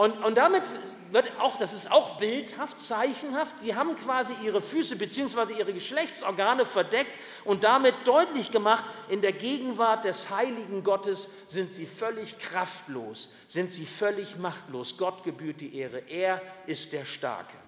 Und, 0.00 0.24
und 0.24 0.38
damit 0.38 0.62
wird 1.10 1.30
auch, 1.40 1.58
das 1.58 1.74
ist 1.74 1.92
auch 1.92 2.16
bildhaft, 2.16 2.80
zeichenhaft, 2.80 3.60
sie 3.60 3.74
haben 3.74 3.96
quasi 3.96 4.32
ihre 4.42 4.62
Füße 4.62 4.96
bzw. 4.96 5.52
ihre 5.58 5.74
Geschlechtsorgane 5.74 6.64
verdeckt 6.64 7.10
und 7.44 7.64
damit 7.64 7.94
deutlich 8.06 8.50
gemacht, 8.50 8.84
in 9.10 9.20
der 9.20 9.34
Gegenwart 9.34 10.06
des 10.06 10.30
heiligen 10.30 10.82
Gottes 10.84 11.28
sind 11.48 11.70
sie 11.70 11.84
völlig 11.84 12.38
kraftlos, 12.38 13.34
sind 13.46 13.72
sie 13.72 13.84
völlig 13.84 14.38
machtlos. 14.38 14.96
Gott 14.96 15.22
gebührt 15.22 15.60
die 15.60 15.76
Ehre, 15.76 15.98
er 16.08 16.40
ist 16.64 16.94
der 16.94 17.04
Starke. 17.04 17.58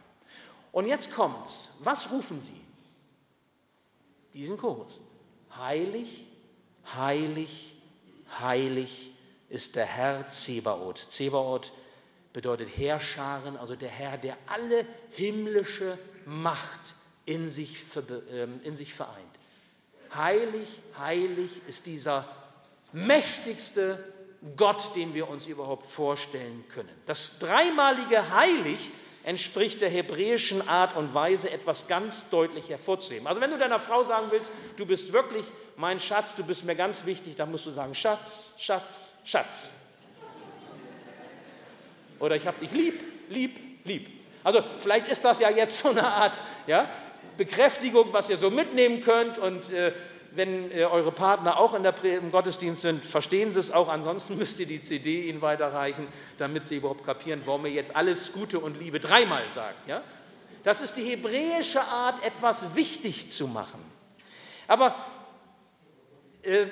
Und 0.73 0.87
jetzt 0.87 1.13
kommt's, 1.13 1.73
was 1.81 2.11
rufen 2.11 2.41
sie? 2.41 2.63
Diesen 4.33 4.57
Chorus. 4.57 5.03
Heilig, 5.59 6.25
heilig, 6.97 7.77
heilig 8.41 9.13
ist 9.51 9.77
der 9.77 9.85
Herr 9.85 10.29
Zebaoth. 10.29 11.09
Zebaoth 11.11 11.73
bedeutet 12.33 12.69
Heerscharen, 12.77 13.57
also 13.57 13.77
der 13.77 13.89
Herr, 13.89 14.17
der 14.19 14.37
alle 14.47 14.87
himmlische 15.11 15.99
Macht 16.25 16.95
in 17.27 17.51
sich, 17.51 17.85
ähm, 18.33 18.61
in 18.65 18.77
sich 18.77 18.95
vereint. 18.95 19.17
Heilig, 20.15 20.81
heilig 20.99 21.51
ist 21.67 21.87
dieser 21.87 22.29
mächtigste 22.93 24.03
Gott, 24.57 24.95
den 24.97 25.15
wir 25.15 25.29
uns 25.29 25.47
überhaupt 25.47 25.87
vorstellen 25.87 26.65
können. 26.69 26.91
Das 27.07 27.39
dreimalige 27.39 28.31
Heilig 28.31 28.91
entspricht 29.25 29.81
der 29.81 29.89
hebräischen 29.89 30.67
Art 30.69 30.97
und 30.97 31.15
Weise, 31.15 31.51
etwas 31.51 31.87
ganz 31.87 32.29
deutlich 32.29 32.69
hervorzuheben. 32.69 33.27
Also 33.29 33.41
wenn 33.41 33.53
du 33.53 33.59
deiner 33.59 33.79
Frau 33.79 34.03
sagen 34.03 34.27
willst, 34.31 34.53
du 34.77 34.85
bist 34.85 35.13
wirklich 35.13 35.45
mein 35.77 36.01
Schatz, 36.01 36.35
du 36.35 36.45
bist 36.45 36.65
mir 36.65 36.75
ganz 36.75 37.07
wichtig, 37.07 37.37
dann 37.37 37.51
musst 37.51 37.67
du 37.67 37.71
sagen, 37.71 37.95
Schatz, 37.95 38.53
Schatz, 38.59 39.15
Schatz. 39.25 39.71
Oder 42.23 42.37
ich 42.37 42.47
habe 42.47 42.57
dich 42.61 42.71
lieb, 42.71 43.03
lieb, 43.31 43.59
lieb. 43.85 44.09
Also 44.45 44.63
vielleicht 44.79 45.09
ist 45.09 45.25
das 45.25 45.41
ja 45.41 45.51
jetzt 45.51 45.81
so 45.81 45.89
eine 45.89 46.07
Art 46.07 46.41
ja, 46.69 46.89
Bekräftigung, 47.37 48.13
was 48.13 48.31
ihr 48.31 48.37
so 48.37 48.49
mitnehmen 48.49 49.01
könnt 49.01 49.39
und 49.39 49.71
äh, 49.71 49.93
wenn 50.31 50.71
äh, 50.71 50.85
eure 50.85 51.11
Partner 51.11 51.59
auch 51.59 51.75
in 51.75 51.83
der, 51.83 51.95
im 52.05 52.31
Gottesdienst 52.31 52.83
sind, 52.83 53.05
verstehen 53.05 53.53
sie 53.53 53.59
es 53.59 53.73
auch. 53.73 53.89
Ansonsten 53.89 54.39
müsst 54.39 54.61
ihr 54.61 54.67
die 54.67 54.81
CD 54.81 55.29
ihnen 55.29 55.43
weiterreichen, 55.43 56.07
damit 56.39 56.65
sie 56.65 56.77
überhaupt 56.77 57.05
kapieren, 57.05 57.43
warum 57.45 57.65
wir 57.65 57.73
jetzt 57.73 57.97
alles 57.97 58.33
Gute 58.33 58.61
und 58.61 58.79
Liebe 58.79 59.01
dreimal 59.01 59.43
sagen. 59.53 59.79
Ja? 59.89 60.05
Das 60.63 60.81
ist 60.81 60.97
die 60.97 61.03
hebräische 61.03 61.83
Art, 61.83 62.25
etwas 62.25 62.77
wichtig 62.77 63.33
zu 63.33 63.49
machen. 63.49 63.83
Aber 64.69 64.95
äh, 66.43 66.67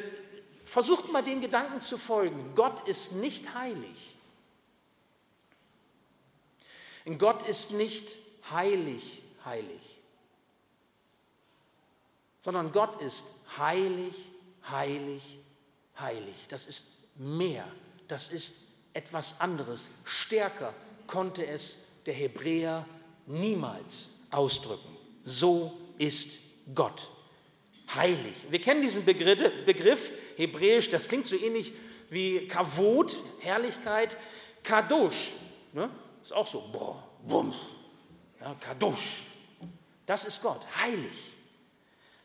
versucht 0.65 1.11
mal 1.11 1.25
den 1.25 1.41
Gedanken 1.41 1.81
zu 1.81 1.99
folgen. 1.99 2.53
Gott 2.55 2.87
ist 2.87 3.17
nicht 3.17 3.53
heilig. 3.53 4.10
Gott 7.19 7.47
ist 7.47 7.73
nicht 7.73 8.17
heilig, 8.51 9.23
heilig 9.45 10.01
sondern 12.41 12.73
Gott 12.73 13.01
ist 13.01 13.25
heilig, 13.59 14.15
heilig, 14.71 15.23
heilig. 15.99 16.35
Das 16.49 16.67
ist 16.67 16.87
mehr, 17.17 17.67
das 18.09 18.29
ist 18.29 18.55
etwas 18.93 19.41
anderes. 19.41 19.91
Stärker 20.05 20.75
konnte 21.07 21.47
es 21.47 21.87
der 22.07 22.15
Hebräer 22.15 22.87
niemals 23.27 24.09
ausdrücken. 24.31 24.97
So 25.25 25.77
ist 25.99 26.39
Gott. 26.75 27.11
Heilig. 27.95 28.35
Wir 28.49 28.61
kennen 28.61 28.83
diesen 28.83 29.05
Begriff, 29.05 29.65
Begriff 29.65 30.11
hebräisch, 30.37 30.89
das 30.91 31.09
klingt 31.09 31.27
so 31.27 31.37
ähnlich 31.37 31.73
wie 32.09 32.47
Kavod, 32.47 33.19
Herrlichkeit, 33.41 34.17
Kadosh. 34.63 35.33
Ne? 35.73 35.91
Ist 36.23 36.33
auch 36.33 36.47
so, 36.47 36.63
boah, 36.73 37.03
Bums. 37.27 37.57
Ja, 38.41 38.55
Kadosh. 38.61 39.25
Das 40.07 40.25
ist 40.25 40.43
Gott, 40.43 40.61
heilig. 40.83 41.31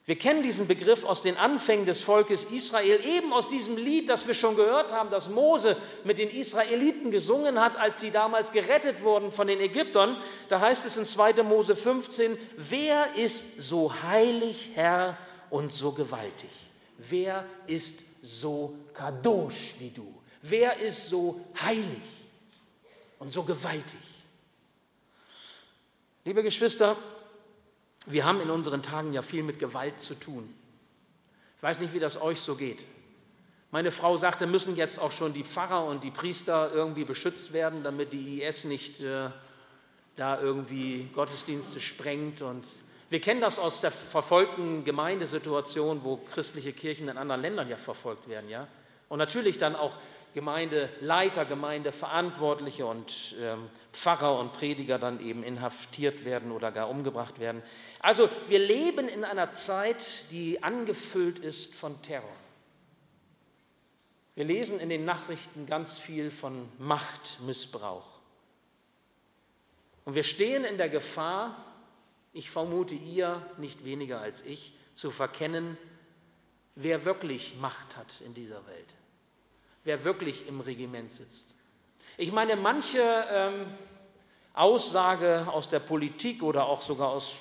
Wir 0.08 0.17
kennen 0.17 0.43
diesen 0.43 0.67
Begriff 0.67 1.03
aus 1.03 1.23
den 1.23 1.36
Anfängen 1.36 1.88
des 1.88 2.03
Volkes 2.03 2.43
Israel, 2.45 3.03
eben 3.03 3.34
aus 3.34 3.49
diesem 3.49 3.75
Lied, 3.75 4.08
das 4.08 4.27
wir 4.27 4.36
schon 4.36 4.55
gehört 4.55 4.93
haben, 4.93 5.10
das 5.10 5.29
Mose 5.29 5.75
mit 6.03 6.19
den 6.19 6.29
Israeliten 6.29 7.10
gesungen 7.10 7.60
hat, 7.60 7.75
als 7.75 8.01
sie 8.01 8.12
damals 8.12 8.51
gerettet 8.51 9.01
wurden 9.01 9.31
von 9.31 9.47
den 9.47 9.60
Ägyptern. 9.60 10.21
Da 10.47 10.60
heißt 10.60 10.86
es 10.86 10.97
in 10.97 11.05
2. 11.05 11.41
Mose 11.41 11.75
15, 11.75 12.38
wer 12.55 13.15
ist 13.15 13.62
so 13.62 13.91
heilig, 14.03 14.71
Herr, 14.75 15.17
und 15.49 15.73
so 15.73 15.91
gewaltig? 15.91 16.51
Wer 16.99 17.45
ist 17.65 18.03
so 18.21 18.75
kadosh 18.93 19.73
wie 19.79 19.89
du? 19.89 20.13
Wer 20.43 20.77
ist 20.77 21.10
so 21.10 21.41
heilig 21.60 22.25
und 23.19 23.32
so 23.32 23.43
gewaltig? 23.43 23.99
Liebe 26.23 26.43
Geschwister, 26.43 26.97
wir 28.08 28.25
haben 28.25 28.41
in 28.41 28.49
unseren 28.49 28.84
Tagen 28.84 29.13
ja 29.13 29.21
viel 29.21 29.43
mit 29.43 29.60
Gewalt 29.60 30.01
zu 30.01 30.15
tun. 30.15 30.54
Ich 31.58 31.63
weiß 31.63 31.80
nicht, 31.80 31.93
wie 31.93 31.99
das 31.99 32.21
euch 32.21 32.39
so 32.39 32.56
geht. 32.56 32.86
Meine 33.71 33.91
Frau 33.91 34.15
sagte, 34.15 34.47
müssen 34.47 34.75
jetzt 34.75 34.99
auch 34.99 35.12
schon 35.12 35.34
die 35.34 35.43
Pfarrer 35.43 35.86
und 35.86 36.04
die 36.04 36.12
Priester 36.12 36.71
irgendwie 36.73 37.04
beschützt 37.04 37.51
werden, 37.51 37.84
damit 37.84 38.13
die 38.13 38.41
IS 38.41 38.63
nicht 38.63 39.01
äh, 39.01 39.30
da 40.15 40.39
irgendwie 40.39 41.10
Gottesdienste 41.13 41.80
sprengt. 41.80 42.41
Und 42.41 42.65
wir 43.10 43.19
kennen 43.19 43.41
das 43.41 43.60
aus 43.60 43.82
der 43.82 43.91
verfolgten 43.91 44.84
Gemeindesituation, 44.84 46.04
wo 46.04 46.17
christliche 46.17 46.73
Kirchen 46.73 47.10
in 47.10 47.17
anderen 47.17 47.41
Ländern 47.41 47.69
ja 47.69 47.78
verfolgt 47.78 48.30
werden. 48.30 48.49
Ja? 48.49 48.67
Und 49.10 49.19
natürlich 49.19 49.58
dann 49.58 49.75
auch 49.75 49.97
Gemeindeleiter, 50.36 51.45
Gemeindeverantwortliche 51.45 52.86
und 52.86 53.36
ähm, 53.39 53.69
Pfarrer 53.93 54.38
und 54.38 54.52
Prediger 54.52 55.00
dann 55.00 55.26
eben 55.26 55.43
inhaftiert 55.43 56.26
werden 56.26 56.52
oder 56.52 56.74
gar 56.74 56.89
umgebracht 56.89 57.39
werden. 57.39 57.63
Also 58.02 58.30
wir 58.50 58.60
leben 58.60 59.08
in 59.08 59.24
einer 59.24 59.52
Zeit, 59.52 60.30
die 60.32 60.62
angefüllt 60.62 61.39
ist 61.39 61.74
von 61.74 62.02
Terror. 62.02 62.36
Wir 64.36 64.43
lesen 64.43 64.82
in 64.82 64.89
den 64.89 65.06
Nachrichten 65.06 65.67
ganz 65.67 65.98
viel 65.98 66.30
von 66.30 66.67
Machtmissbrauch. 66.80 68.19
Und 70.04 70.15
wir 70.15 70.24
stehen 70.24 70.65
in 70.65 70.78
der 70.78 70.89
Gefahr, 70.89 71.63
ich 72.34 72.52
vermute 72.52 72.93
ihr 72.93 73.41
nicht 73.58 73.86
weniger 73.86 74.19
als 74.19 74.41
ich, 74.41 74.74
zu 74.95 75.12
verkennen, 75.12 75.78
wer 76.76 77.06
wirklich 77.06 77.56
Macht 77.62 77.95
hat 77.95 78.19
in 78.19 78.34
dieser 78.34 78.67
Welt 78.67 78.95
wer 79.86 80.04
wirklich 80.04 80.48
im 80.48 80.60
Regiment 80.60 81.12
sitzt. 81.12 81.48
Ich 82.17 82.32
meine, 82.32 82.56
manche 82.58 83.00
ähm, 83.30 83.67
Aussage 84.54 85.48
aus 85.52 85.69
der 85.69 85.80
Politik 85.80 86.43
oder 86.43 86.65
auch 86.65 86.82
sogar 86.82 87.10
aus 87.10 87.36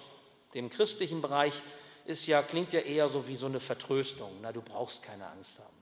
dem 0.55 0.71
christlichen 0.71 1.21
Bereich 1.21 1.55
ist 2.07 2.27
ja, 2.27 2.43
klingt 2.43 2.73
ja 2.73 2.81
eher 2.81 3.09
so 3.09 3.27
wie 3.27 3.37
so 3.37 3.47
eine 3.47 3.61
Vertröstung. 3.61 4.31
Na, 4.43 4.53
du 4.53 4.61
brauchst 4.63 5.03
keine 5.03 5.27
Angst 5.27 5.59
haben. 5.59 5.75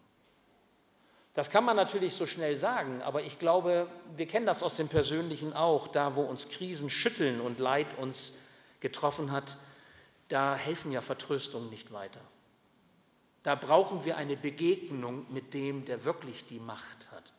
Das 1.34 1.50
kann 1.50 1.64
man 1.64 1.76
natürlich 1.76 2.14
so 2.14 2.26
schnell 2.26 2.58
sagen, 2.58 3.00
aber 3.02 3.22
ich 3.22 3.38
glaube, 3.38 3.88
wir 4.16 4.26
kennen 4.26 4.44
das 4.44 4.62
aus 4.62 4.74
dem 4.74 4.88
Persönlichen 4.88 5.54
auch. 5.54 5.88
Da, 5.88 6.14
wo 6.14 6.22
uns 6.22 6.50
Krisen 6.50 6.90
schütteln 6.90 7.40
und 7.40 7.58
Leid 7.58 7.86
uns 7.98 8.38
getroffen 8.80 9.32
hat, 9.32 9.56
da 10.28 10.54
helfen 10.54 10.92
ja 10.92 11.00
Vertröstungen 11.00 11.70
nicht 11.70 11.92
weiter. 11.92 12.20
Da 13.42 13.54
brauchen 13.54 14.04
wir 14.04 14.16
eine 14.16 14.36
Begegnung 14.36 15.26
mit 15.30 15.54
dem, 15.54 15.84
der 15.84 16.04
wirklich 16.04 16.44
die 16.46 16.60
Macht 16.60 17.10
hat, 17.10 17.32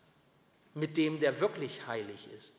mit 0.74 0.98
dem, 0.98 1.20
der 1.20 1.40
wirklich 1.40 1.88
heilig 1.88 2.28
ist, 2.36 2.54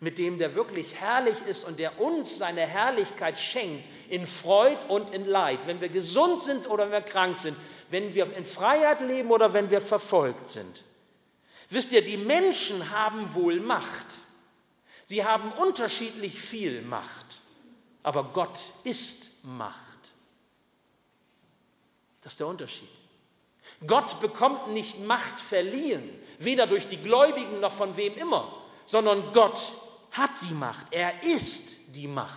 mit 0.00 0.18
dem, 0.18 0.38
der 0.38 0.54
wirklich 0.54 0.94
herrlich 0.94 1.42
ist 1.46 1.64
und 1.64 1.80
der 1.80 2.00
uns 2.00 2.38
seine 2.38 2.60
Herrlichkeit 2.60 3.36
schenkt 3.36 3.88
in 4.08 4.26
Freud 4.26 4.78
und 4.88 5.10
in 5.10 5.26
Leid, 5.26 5.66
wenn 5.66 5.80
wir 5.80 5.88
gesund 5.88 6.40
sind 6.40 6.70
oder 6.70 6.84
wenn 6.84 6.92
wir 6.92 7.00
krank 7.00 7.36
sind, 7.36 7.56
wenn 7.90 8.14
wir 8.14 8.36
in 8.36 8.44
Freiheit 8.44 9.00
leben 9.00 9.30
oder 9.30 9.52
wenn 9.52 9.70
wir 9.70 9.80
verfolgt 9.80 10.48
sind. 10.48 10.84
Wisst 11.70 11.90
ihr, 11.90 12.02
die 12.02 12.16
Menschen 12.16 12.90
haben 12.90 13.34
wohl 13.34 13.60
Macht. 13.60 14.06
Sie 15.04 15.24
haben 15.24 15.52
unterschiedlich 15.52 16.40
viel 16.40 16.82
Macht, 16.82 17.40
aber 18.02 18.24
Gott 18.24 18.58
ist 18.84 19.44
Macht. 19.44 19.87
Das 22.28 22.34
ist 22.34 22.40
der 22.40 22.48
Unterschied. 22.48 22.88
Gott 23.86 24.20
bekommt 24.20 24.68
nicht 24.68 25.00
Macht 25.00 25.40
verliehen, 25.40 26.10
weder 26.38 26.66
durch 26.66 26.86
die 26.86 26.98
Gläubigen 26.98 27.58
noch 27.60 27.72
von 27.72 27.96
wem 27.96 28.14
immer, 28.16 28.52
sondern 28.84 29.32
Gott 29.32 29.58
hat 30.10 30.32
die 30.46 30.52
Macht. 30.52 30.88
Er 30.90 31.22
ist 31.22 31.96
die 31.96 32.06
Macht. 32.06 32.36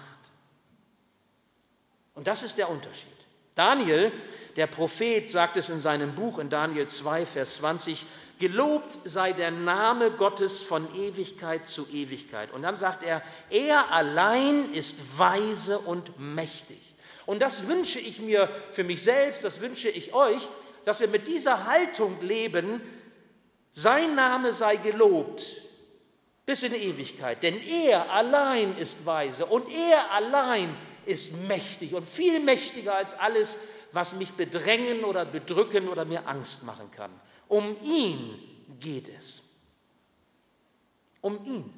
Und 2.15 2.27
das 2.27 2.41
ist 2.41 2.57
der 2.57 2.69
Unterschied. 2.69 3.09
Daniel, 3.53 4.13
der 4.55 4.67
Prophet, 4.67 5.29
sagt 5.29 5.57
es 5.57 5.67
in 5.67 5.81
seinem 5.81 6.15
Buch 6.15 6.39
in 6.39 6.49
Daniel 6.49 6.87
2, 6.87 7.25
Vers 7.25 7.55
20, 7.55 8.05
Gelobt 8.39 8.97
sei 9.03 9.33
der 9.33 9.51
Name 9.51 10.11
Gottes 10.11 10.63
von 10.63 10.87
Ewigkeit 10.95 11.67
zu 11.67 11.85
Ewigkeit. 11.89 12.53
Und 12.53 12.61
dann 12.61 12.77
sagt 12.77 13.03
er, 13.03 13.21
er 13.49 13.91
allein 13.91 14.73
ist 14.73 15.19
weise 15.19 15.79
und 15.79 16.17
mächtig. 16.17 16.90
Und 17.31 17.39
das 17.39 17.69
wünsche 17.69 17.97
ich 17.97 18.19
mir 18.19 18.49
für 18.73 18.83
mich 18.83 19.03
selbst, 19.03 19.45
das 19.45 19.61
wünsche 19.61 19.87
ich 19.87 20.13
euch, 20.13 20.49
dass 20.83 20.99
wir 20.99 21.07
mit 21.07 21.29
dieser 21.29 21.65
Haltung 21.65 22.19
leben, 22.19 22.81
sein 23.71 24.15
Name 24.15 24.51
sei 24.51 24.75
gelobt 24.75 25.45
bis 26.45 26.63
in 26.63 26.73
Ewigkeit, 26.73 27.41
denn 27.41 27.55
er 27.65 28.11
allein 28.11 28.77
ist 28.77 29.05
weise 29.05 29.45
und 29.45 29.71
er 29.71 30.11
allein 30.11 30.75
ist 31.05 31.47
mächtig 31.47 31.93
und 31.93 32.05
viel 32.05 32.41
mächtiger 32.41 32.97
als 32.97 33.17
alles, 33.17 33.59
was 33.93 34.13
mich 34.15 34.31
bedrängen 34.31 35.05
oder 35.05 35.23
bedrücken 35.23 35.87
oder 35.87 36.03
mir 36.03 36.27
Angst 36.27 36.63
machen 36.63 36.91
kann. 36.91 37.11
Um 37.47 37.77
ihn 37.81 38.43
geht 38.77 39.07
es. 39.07 39.41
Um 41.21 41.45
ihn. 41.45 41.73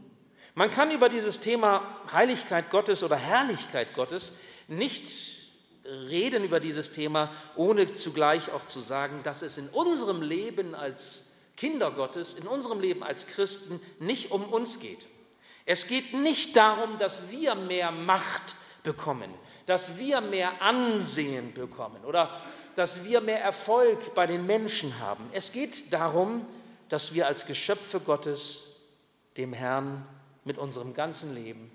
Man 0.56 0.72
kann 0.72 0.90
über 0.90 1.10
dieses 1.10 1.40
Thema 1.42 2.02
Heiligkeit 2.12 2.72
Gottes 2.72 3.04
oder 3.04 3.18
Herrlichkeit 3.18 3.94
Gottes 3.94 4.34
nicht 4.68 5.33
reden 5.86 6.44
über 6.44 6.60
dieses 6.60 6.92
Thema, 6.92 7.32
ohne 7.56 7.94
zugleich 7.94 8.52
auch 8.52 8.66
zu 8.66 8.80
sagen, 8.80 9.22
dass 9.24 9.42
es 9.42 9.58
in 9.58 9.68
unserem 9.70 10.22
Leben 10.22 10.76
als 10.76 11.34
Kinder 11.58 11.92
Gottes, 11.92 12.34
in 12.34 12.48
unserem 12.48 12.80
Leben 12.80 13.04
als 13.04 13.28
Christen 13.28 13.80
nicht 14.00 14.32
um 14.32 14.44
uns 14.46 14.80
geht. 14.80 15.06
Es 15.66 15.88
geht 15.88 16.14
nicht 16.14 16.56
darum, 16.56 16.98
dass 17.00 17.30
wir 17.30 17.56
mehr 17.56 17.92
Macht 17.92 18.56
bekommen, 18.84 19.32
dass 19.66 19.98
wir 19.98 20.22
mehr 20.22 20.62
Ansehen 20.62 21.54
bekommen 21.54 22.04
oder 22.06 22.42
dass 22.76 23.06
wir 23.06 23.22
mehr 23.22 23.42
Erfolg 23.42 24.14
bei 24.16 24.26
den 24.26 24.46
Menschen 24.46 25.00
haben. 25.00 25.30
Es 25.32 25.52
geht 25.52 25.94
darum, 25.94 26.46
dass 26.90 27.14
wir 27.14 27.28
als 27.28 27.46
Geschöpfe 27.46 28.00
Gottes 28.00 28.78
dem 29.38 29.54
Herrn 29.54 30.06
mit 30.44 30.58
unserem 30.58 30.94
ganzen 30.94 31.34
Lem 31.34 31.72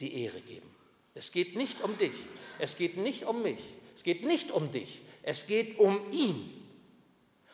die 0.00 0.22
Ehre 0.22 0.40
geben. 0.40 0.77
Es 1.18 1.32
geht 1.32 1.56
nicht 1.56 1.82
um 1.82 1.98
dich, 1.98 2.14
es 2.60 2.76
geht 2.76 2.96
nicht 2.96 3.24
um 3.24 3.42
mich, 3.42 3.60
es 3.96 4.04
geht 4.04 4.24
nicht 4.24 4.52
um 4.52 4.70
dich, 4.70 5.02
es 5.24 5.48
geht 5.48 5.78
um 5.78 6.12
ihn. 6.12 6.54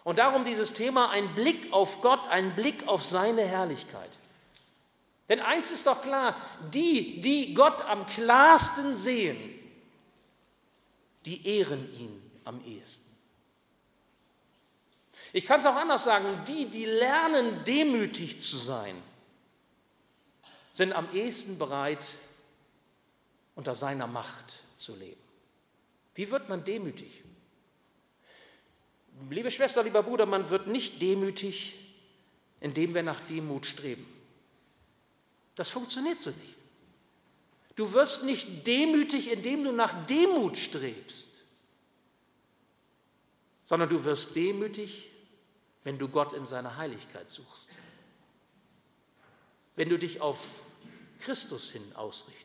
Und 0.05 0.19
darum 0.19 0.45
dieses 0.45 0.75
Thema 0.75 1.09
ein 1.09 1.35
Blick 1.35 1.73
auf 1.73 2.03
Gott, 2.03 2.29
ein 2.29 2.55
Blick 2.55 2.87
auf 2.87 3.03
seine 3.03 3.41
Herrlichkeit. 3.43 4.11
Denn 5.31 5.41
eins 5.41 5.71
ist 5.71 5.87
doch 5.87 6.03
klar, 6.03 6.37
die, 6.75 7.23
die 7.23 7.55
Gott 7.55 7.81
am 7.81 8.05
klarsten 8.05 8.95
sehen, 8.95 9.39
die 11.25 11.49
ehren 11.49 11.91
ihn 11.99 12.31
am 12.45 12.63
ehesten. 12.67 13.03
Ich 15.33 15.47
kann 15.47 15.61
es 15.61 15.67
auch 15.67 15.77
anders 15.77 16.05
sagen, 16.05 16.27
die, 16.47 16.67
die 16.67 16.85
lernen, 16.85 17.65
demütig 17.65 18.43
zu 18.43 18.59
sein, 18.59 18.95
sind 20.73 20.93
am 20.93 21.09
ehesten 21.15 21.57
bereit, 21.57 22.05
unter 23.55 23.75
seiner 23.75 24.07
Macht 24.07 24.61
zu 24.77 24.95
leben. 24.97 25.21
Wie 26.15 26.31
wird 26.31 26.49
man 26.49 26.65
demütig? 26.65 27.23
Liebe 29.31 29.51
Schwester, 29.51 29.83
lieber 29.83 30.03
Bruder, 30.03 30.27
man 30.27 30.51
wird 30.51 30.67
nicht 30.67 31.01
demütig, 31.01 31.75
indem 32.61 32.95
wir 32.95 33.03
nach 33.03 33.21
Demut 33.29 33.67
streben. 33.67 34.07
Das 35.55 35.69
funktioniert 35.69 36.21
so 36.21 36.31
nicht. 36.31 36.57
Du 37.77 37.93
wirst 37.93 38.25
nicht 38.25 38.67
demütig, 38.67 39.31
indem 39.31 39.65
du 39.65 39.73
nach 39.73 40.07
Demut 40.07 40.57
strebst, 40.57 41.29
sondern 43.65 43.89
du 43.89 44.05
wirst 44.05 44.37
demütig, 44.37 45.11
wenn 45.83 45.99
du 45.99 46.09
Gott 46.09 46.33
in 46.33 46.47
seiner 46.47 46.77
Heiligkeit 46.77 47.29
suchst. 47.31 47.69
Wenn 49.77 49.89
du 49.89 49.99
dich 49.99 50.21
auf 50.21 50.61
Christus 51.19 51.73
hin 51.73 51.85
ausrichtest. 51.95 52.44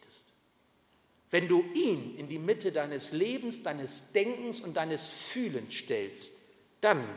Wenn 1.31 1.47
du 1.47 1.63
ihn 1.73 2.15
in 2.17 2.27
die 2.27 2.39
Mitte 2.39 2.71
deines 2.71 3.11
Lebens, 3.11 3.61
deines 3.61 4.11
Denkens 4.11 4.61
und 4.61 4.75
deines 4.75 5.09
Fühlens 5.09 5.75
stellst, 5.75 6.33
dann 6.81 7.07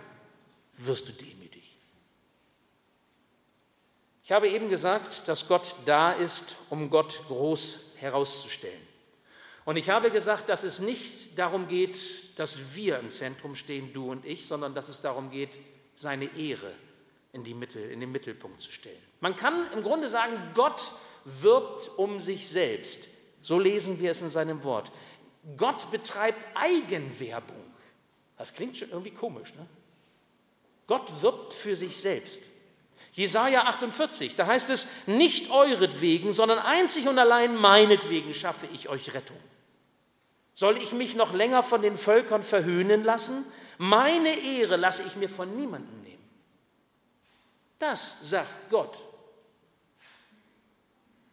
wirst 0.76 1.08
du 1.08 1.12
demütig. 1.12 1.76
Ich 4.24 4.32
habe 4.32 4.48
eben 4.48 4.68
gesagt, 4.68 5.26
dass 5.28 5.48
Gott 5.48 5.74
da 5.86 6.12
ist, 6.12 6.56
um 6.70 6.90
Gott 6.90 7.22
groß 7.26 7.92
herauszustellen. 7.96 8.92
Und 9.64 9.76
ich 9.76 9.90
habe 9.90 10.10
gesagt, 10.10 10.48
dass 10.48 10.64
es 10.64 10.80
nicht 10.80 11.38
darum 11.38 11.68
geht, 11.68 12.38
dass 12.38 12.74
wir 12.74 12.98
im 12.98 13.10
Zentrum 13.10 13.54
stehen, 13.54 13.92
du 13.92 14.10
und 14.10 14.26
ich, 14.26 14.46
sondern 14.46 14.74
dass 14.74 14.88
es 14.88 15.00
darum 15.00 15.30
geht, 15.30 15.58
seine 15.94 16.36
Ehre 16.36 16.72
in, 17.32 17.44
die 17.44 17.54
Mitte, 17.54 17.80
in 17.80 18.00
den 18.00 18.10
Mittelpunkt 18.10 18.60
zu 18.60 18.72
stellen. 18.72 19.00
Man 19.20 19.36
kann 19.36 19.66
im 19.72 19.82
Grunde 19.82 20.08
sagen, 20.08 20.36
Gott 20.54 20.92
wirbt 21.24 21.90
um 21.96 22.20
sich 22.20 22.48
selbst. 22.48 23.08
So 23.42 23.58
lesen 23.58 24.00
wir 24.00 24.12
es 24.12 24.22
in 24.22 24.30
seinem 24.30 24.64
Wort. 24.64 24.90
Gott 25.56 25.90
betreibt 25.90 26.38
Eigenwerbung. 26.54 27.56
Das 28.38 28.54
klingt 28.54 28.76
schon 28.76 28.90
irgendwie 28.90 29.10
komisch, 29.10 29.52
ne? 29.54 29.66
Gott 30.86 31.22
wirbt 31.22 31.52
für 31.52 31.76
sich 31.76 31.96
selbst. 32.00 32.40
Jesaja 33.12 33.64
48, 33.64 34.36
da 34.36 34.46
heißt 34.46 34.70
es: 34.70 34.86
Nicht 35.06 35.50
euretwegen, 35.50 36.32
sondern 36.32 36.58
einzig 36.58 37.08
und 37.08 37.18
allein 37.18 37.56
meinetwegen 37.56 38.32
schaffe 38.32 38.66
ich 38.72 38.88
euch 38.88 39.12
Rettung. 39.12 39.36
Soll 40.54 40.78
ich 40.78 40.92
mich 40.92 41.14
noch 41.14 41.32
länger 41.32 41.62
von 41.62 41.82
den 41.82 41.96
Völkern 41.96 42.42
verhöhnen 42.42 43.04
lassen? 43.04 43.44
Meine 43.78 44.38
Ehre 44.38 44.76
lasse 44.76 45.02
ich 45.02 45.16
mir 45.16 45.28
von 45.28 45.56
niemandem 45.56 46.00
nehmen. 46.02 46.28
Das 47.78 48.28
sagt 48.28 48.70
Gott. 48.70 48.98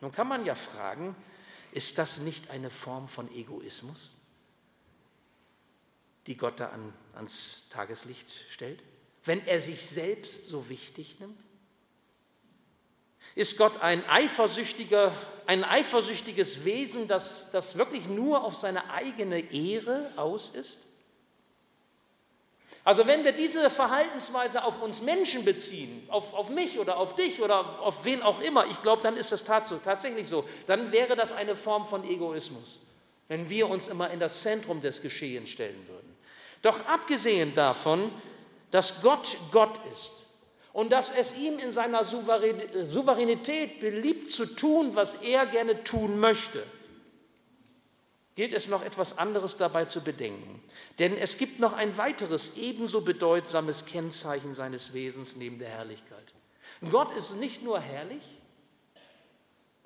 Nun 0.01 0.11
kann 0.11 0.27
man 0.27 0.45
ja 0.45 0.55
fragen, 0.55 1.15
ist 1.71 1.97
das 1.97 2.17
nicht 2.17 2.49
eine 2.49 2.69
Form 2.69 3.07
von 3.07 3.31
Egoismus, 3.33 4.11
die 6.27 6.35
Gott 6.35 6.59
da 6.59 6.69
an, 6.69 6.93
ans 7.15 7.69
Tageslicht 7.69 8.27
stellt, 8.49 8.81
wenn 9.25 9.45
er 9.45 9.61
sich 9.61 9.85
selbst 9.85 10.45
so 10.45 10.69
wichtig 10.69 11.19
nimmt? 11.19 11.39
Ist 13.35 13.57
Gott 13.57 13.81
ein 13.81 14.03
eifersüchtiger, 14.05 15.13
ein 15.45 15.63
eifersüchtiges 15.63 16.65
Wesen, 16.65 17.07
das, 17.07 17.51
das 17.51 17.77
wirklich 17.77 18.07
nur 18.07 18.43
auf 18.43 18.55
seine 18.55 18.89
eigene 18.89 19.39
Ehre 19.51 20.11
aus 20.17 20.49
ist? 20.49 20.79
Also 22.83 23.05
wenn 23.05 23.23
wir 23.23 23.33
diese 23.33 23.69
Verhaltensweise 23.69 24.63
auf 24.63 24.81
uns 24.81 25.01
Menschen 25.01 25.43
beziehen, 25.43 26.07
auf, 26.09 26.33
auf 26.33 26.49
mich 26.49 26.79
oder 26.79 26.97
auf 26.97 27.15
dich 27.15 27.41
oder 27.41 27.81
auf 27.81 28.05
wen 28.05 28.21
auch 28.21 28.39
immer, 28.39 28.65
ich 28.67 28.81
glaube, 28.81 29.03
dann 29.03 29.17
ist 29.17 29.31
das 29.31 29.43
tatsächlich 29.43 30.27
so, 30.27 30.47
dann 30.65 30.91
wäre 30.91 31.15
das 31.15 31.31
eine 31.31 31.55
Form 31.55 31.85
von 31.85 32.03
Egoismus, 32.09 32.79
wenn 33.27 33.49
wir 33.49 33.69
uns 33.69 33.89
immer 33.89 34.09
in 34.11 34.19
das 34.19 34.41
Zentrum 34.41 34.81
des 34.81 35.01
Geschehens 35.01 35.49
stellen 35.49 35.85
würden. 35.87 36.15
Doch 36.61 36.85
abgesehen 36.85 37.53
davon, 37.53 38.11
dass 38.71 39.01
Gott 39.01 39.37
Gott 39.51 39.79
ist 39.91 40.13
und 40.73 40.91
dass 40.91 41.11
es 41.11 41.35
ihm 41.35 41.59
in 41.59 41.71
seiner 41.71 42.05
Souveränität 42.05 43.79
beliebt 43.79 44.29
zu 44.29 44.45
tun, 44.45 44.91
was 44.93 45.15
er 45.15 45.45
gerne 45.45 45.83
tun 45.83 46.19
möchte, 46.19 46.63
gilt 48.39 48.53
es 48.53 48.69
noch 48.69 48.83
etwas 48.83 49.17
anderes 49.17 49.57
dabei 49.57 49.83
zu 49.83 49.99
bedenken. 49.99 50.63
Denn 50.97 51.17
es 51.17 51.37
gibt 51.37 51.59
noch 51.59 51.73
ein 51.73 51.97
weiteres 51.97 52.55
ebenso 52.55 53.01
bedeutsames 53.01 53.85
Kennzeichen 53.85 54.53
seines 54.53 54.93
Wesens 54.93 55.35
neben 55.35 55.59
der 55.59 55.67
Herrlichkeit. 55.67 56.33
Gott 56.89 57.11
ist 57.11 57.35
nicht 57.35 57.63
nur 57.63 57.81
herrlich, 57.81 58.23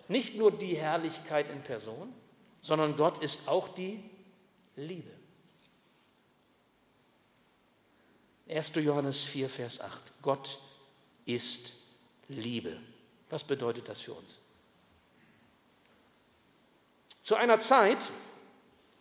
nicht 0.08 0.36
nur 0.36 0.52
die 0.52 0.76
Herrlichkeit 0.76 1.50
in 1.50 1.64
Person, 1.64 2.14
sondern 2.62 2.96
Gott 2.96 3.24
ist 3.24 3.48
auch 3.48 3.70
die 3.70 4.08
Liebe. 4.76 5.10
1. 8.48 8.74
Johannes 8.76 9.26
4, 9.26 9.50
Vers 9.50 9.82
8. 9.82 10.00
Gott 10.22 10.60
ist 11.26 11.74
Liebe. 12.28 12.80
Was 13.32 13.44
bedeutet 13.44 13.90
das 13.90 14.00
für 14.00 14.14
uns? 14.14 14.40
Zu 17.24 17.34
einer 17.34 17.58
Zeit, 17.58 18.12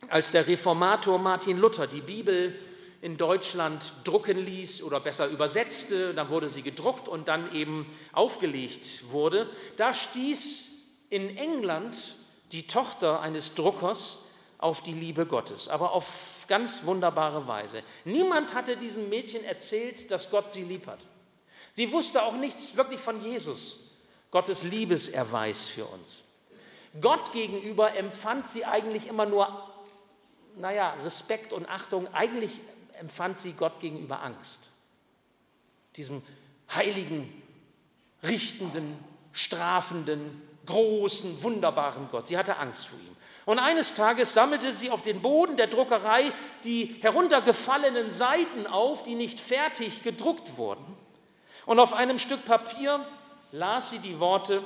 als 0.09 0.31
der 0.31 0.47
Reformator 0.47 1.19
Martin 1.19 1.59
Luther 1.59 1.87
die 1.87 2.01
Bibel 2.01 2.59
in 3.01 3.17
Deutschland 3.17 3.93
drucken 4.05 4.38
ließ 4.38 4.83
oder 4.83 5.01
besser 5.01 5.27
übersetzte, 5.27 6.15
dann 6.15 6.31
wurde 6.31 6.49
sie 6.49 6.62
gedruckt 6.62 7.09
und 7.09 7.29
dann 7.29 7.53
eben 7.53 7.87
aufgelegt 8.12 9.11
wurde, 9.11 9.51
da 9.77 9.93
stieß 9.93 10.71
in 11.11 11.37
England 11.37 12.15
die 12.53 12.67
Tochter 12.67 13.21
eines 13.21 13.55
Druckers 13.55 14.27
auf 14.59 14.83
die 14.83 14.93
Liebe 14.93 15.27
Gottes, 15.27 15.69
aber 15.69 15.93
auf 15.93 16.45
ganz 16.47 16.85
wunderbare 16.85 17.47
Weise. 17.49 17.83
Niemand 18.05 18.55
hatte 18.55 18.77
diesem 18.77 19.09
Mädchen 19.09 19.45
erzählt, 19.45 20.11
dass 20.11 20.31
Gott 20.31 20.53
sie 20.53 20.62
lieb 20.62 20.87
hat. 20.87 21.01
Sie 21.73 21.91
wusste 21.91 22.23
auch 22.23 22.35
nichts 22.35 22.77
wirklich 22.77 23.01
von 23.01 23.21
Jesus, 23.25 23.79
Gottes 24.31 24.62
Liebeserweis 24.62 25.69
für 25.69 25.87
uns. 25.87 26.23
Gott 27.01 27.33
gegenüber 27.33 27.97
empfand 27.97 28.47
sie 28.47 28.65
eigentlich 28.65 29.09
immer 29.09 29.27
nur 29.27 29.72
naja, 30.57 30.95
Respekt 31.05 31.53
und 31.53 31.69
Achtung, 31.69 32.12
eigentlich 32.15 32.61
empfand 32.99 33.38
sie 33.38 33.53
Gott 33.53 33.81
gegenüber 33.81 34.23
Angst. 34.23 34.61
Diesem 35.97 36.23
heiligen, 36.75 37.43
richtenden, 38.23 38.99
strafenden, 39.33 40.43
großen, 40.67 41.43
wunderbaren 41.43 42.09
Gott. 42.11 42.29
Sie 42.29 42.38
hatte 42.38 42.57
Angst 42.59 42.87
vor 42.87 42.99
ihm. 42.99 43.17
Und 43.45 43.59
eines 43.59 43.95
Tages 43.95 44.33
sammelte 44.33 44.73
sie 44.73 44.91
auf 44.91 45.03
den 45.03 45.21
Boden 45.21 45.57
der 45.57 45.67
Druckerei 45.67 46.33
die 46.62 46.97
heruntergefallenen 47.01 48.11
Seiten 48.11 48.67
auf, 48.69 49.03
die 49.03 49.17
nicht 49.17 49.41
fertig 49.41 50.03
gedruckt 50.03 50.57
wurden. 50.57 50.97
Und 51.67 51.81
auf 51.81 51.93
einem 51.93 52.19
Stück 52.19 52.45
Papier 52.45 53.05
las 53.51 53.91
sie 53.91 53.99
die 53.99 54.21
Worte, 54.21 54.62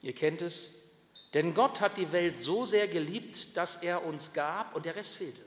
ihr 0.00 0.14
kennt 0.14 0.40
es, 0.40 0.70
denn 1.34 1.54
Gott 1.54 1.80
hat 1.80 1.96
die 1.96 2.10
Welt 2.12 2.42
so 2.42 2.64
sehr 2.64 2.88
geliebt, 2.88 3.56
dass 3.56 3.76
er 3.76 4.04
uns 4.04 4.32
gab 4.32 4.74
und 4.74 4.86
der 4.86 4.96
Rest 4.96 5.16
fehlte. 5.16 5.42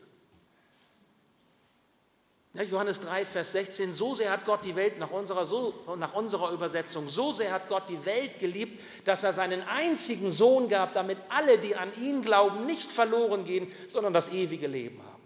Johannes 2.54 3.00
3, 3.00 3.24
Vers 3.26 3.54
16, 3.54 3.94
so 3.94 4.13
sehr 4.13 4.30
hat 4.30 4.46
Gott 4.46 4.65
die 4.65 4.76
Welt 4.76 5.00
nach 5.00 5.10
unserer, 5.10 5.46
so, 5.46 5.74
nach 5.98 6.13
unserer 6.13 6.52
Übersetzung, 6.52 7.08
so 7.08 7.32
sehr 7.32 7.54
hat 7.54 7.70
Gott 7.70 7.84
die 7.88 8.04
Welt 8.06 8.39
geliebt, 8.39 8.82
dass 9.06 9.24
er 9.24 9.32
seinen 9.32 9.62
einzigen 9.62 10.32
Sohn 10.32 10.67
gab, 10.67 10.94
damit 10.94 11.17
alle, 11.30 11.58
die 11.58 11.78
an 11.78 11.89
ihn 12.02 12.22
glauben, 12.22 12.65
nicht 12.65 12.91
verloren 12.91 13.46
gehen, 13.46 13.72
sondern 13.88 14.12
das 14.12 14.34
ewige 14.34 14.67
Leben 14.67 15.02
haben. 15.02 15.22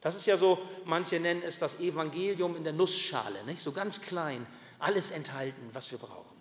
Das 0.00 0.16
ist 0.16 0.24
ja 0.24 0.38
so, 0.38 0.58
manche 0.86 1.20
nennen 1.20 1.42
es 1.46 1.58
das 1.58 1.78
Evangelium 1.78 2.56
in 2.56 2.64
der 2.64 2.72
Nussschale, 2.72 3.44
nicht? 3.44 3.62
so 3.62 3.72
ganz 3.72 4.00
klein, 4.00 4.46
alles 4.78 5.10
enthalten, 5.10 5.68
was 5.74 5.90
wir 5.90 5.98
brauchen. 5.98 6.36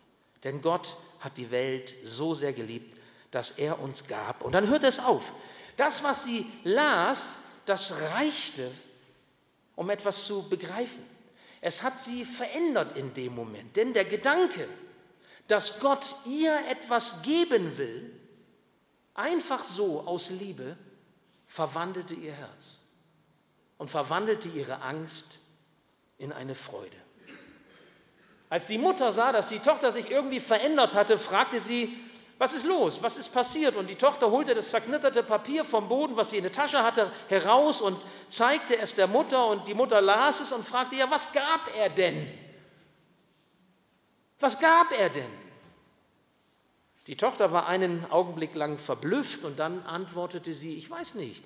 Denn 0.45 0.62
Gott 0.62 0.95
hat 1.19 1.38
die 1.38 1.52
Welt 1.52 1.93
so 2.04 2.34
sehr 2.34 2.54
geliebt, 2.54 3.00
das 3.31 3.51
er 3.51 3.79
uns 3.79 4.07
gab. 4.07 4.43
Und 4.43 4.51
dann 4.53 4.67
hört 4.67 4.83
es 4.83 4.99
auf. 4.99 5.31
Das, 5.77 6.03
was 6.03 6.23
sie 6.25 6.45
las, 6.63 7.37
das 7.65 7.93
reichte, 8.13 8.69
um 9.75 9.89
etwas 9.89 10.25
zu 10.25 10.47
begreifen. 10.49 11.03
Es 11.61 11.83
hat 11.83 11.99
sie 11.99 12.25
verändert 12.25 12.97
in 12.97 13.13
dem 13.13 13.33
Moment. 13.33 13.75
Denn 13.75 13.93
der 13.93 14.05
Gedanke, 14.05 14.67
dass 15.47 15.79
Gott 15.79 16.15
ihr 16.25 16.57
etwas 16.69 17.21
geben 17.21 17.77
will, 17.77 18.11
einfach 19.13 19.63
so 19.63 20.01
aus 20.01 20.29
Liebe, 20.29 20.77
verwandelte 21.47 22.13
ihr 22.13 22.33
Herz 22.33 22.79
und 23.77 23.89
verwandelte 23.89 24.47
ihre 24.47 24.81
Angst 24.81 25.39
in 26.17 26.31
eine 26.31 26.55
Freude. 26.55 26.97
Als 28.49 28.67
die 28.67 28.77
Mutter 28.77 29.11
sah, 29.11 29.31
dass 29.31 29.49
die 29.49 29.59
Tochter 29.59 29.91
sich 29.91 30.11
irgendwie 30.11 30.39
verändert 30.39 30.93
hatte, 30.93 31.17
fragte 31.17 31.59
sie, 31.59 31.97
was 32.41 32.54
ist 32.56 32.65
los? 32.65 33.04
Was 33.04 33.17
ist 33.17 33.30
passiert? 33.30 33.75
Und 33.75 33.88
die 33.88 33.95
Tochter 33.95 34.32
holte 34.32 34.56
das 34.56 34.71
zerknitterte 34.71 35.21
Papier 35.21 35.63
vom 35.63 35.88
Boden, 35.88 36.15
was 36.15 36.32
sie 36.32 36.38
in 36.38 36.41
der 36.43 36.51
Tasche 36.51 36.82
hatte, 36.82 37.12
heraus 37.30 37.82
und 37.82 38.01
zeigte 38.30 38.80
es 38.80 38.95
der 38.95 39.06
Mutter. 39.06 39.45
Und 39.45 39.67
die 39.67 39.75
Mutter 39.75 40.01
las 40.01 40.39
es 40.39 40.51
und 40.51 40.65
fragte, 40.65 40.95
ja, 40.95 41.08
was 41.12 41.32
gab 41.32 41.69
er 41.77 41.89
denn? 41.89 42.27
Was 44.39 44.60
gab 44.60 44.91
er 44.91 45.12
denn? 45.12 45.30
Die 47.06 47.15
Tochter 47.15 47.51
war 47.51 47.67
einen 47.67 48.10
Augenblick 48.10 48.56
lang 48.56 48.80
verblüfft 48.80 49.43
und 49.43 49.60
dann 49.60 49.84
antwortete 49.86 50.56
sie, 50.56 50.73
ich 50.73 50.89
weiß 50.89 51.13
nicht. 51.13 51.43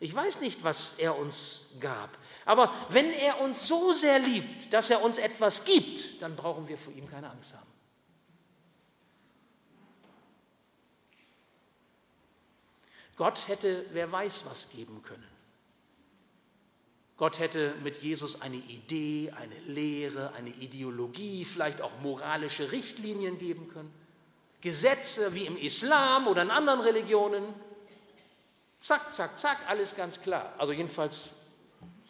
Ich 0.00 0.12
weiß 0.12 0.40
nicht, 0.40 0.64
was 0.64 0.94
er 0.98 1.16
uns 1.16 1.76
gab. 1.78 2.18
Aber 2.46 2.74
wenn 2.88 3.12
er 3.12 3.40
uns 3.40 3.68
so 3.68 3.92
sehr 3.92 4.18
liebt, 4.18 4.72
dass 4.72 4.90
er 4.90 5.04
uns 5.04 5.18
etwas 5.18 5.64
gibt, 5.64 6.20
dann 6.20 6.34
brauchen 6.34 6.66
wir 6.66 6.78
vor 6.78 6.92
ihm 6.94 7.08
keine 7.08 7.30
Angst 7.30 7.54
haben. 7.54 7.71
Gott 13.22 13.46
hätte, 13.46 13.86
wer 13.92 14.10
weiß, 14.10 14.46
was 14.50 14.68
geben 14.70 15.00
können. 15.04 15.28
Gott 17.16 17.38
hätte 17.38 17.72
mit 17.84 17.98
Jesus 17.98 18.42
eine 18.42 18.56
Idee, 18.56 19.32
eine 19.40 19.56
Lehre, 19.72 20.32
eine 20.32 20.50
Ideologie, 20.50 21.44
vielleicht 21.44 21.82
auch 21.82 22.00
moralische 22.00 22.72
Richtlinien 22.72 23.38
geben 23.38 23.68
können. 23.68 23.94
Gesetze 24.60 25.36
wie 25.36 25.46
im 25.46 25.56
Islam 25.56 26.26
oder 26.26 26.42
in 26.42 26.50
anderen 26.50 26.80
Religionen. 26.80 27.44
Zack, 28.80 29.12
zack, 29.12 29.38
zack, 29.38 29.58
alles 29.68 29.94
ganz 29.94 30.20
klar. 30.20 30.52
Also 30.58 30.72
jedenfalls, 30.72 31.26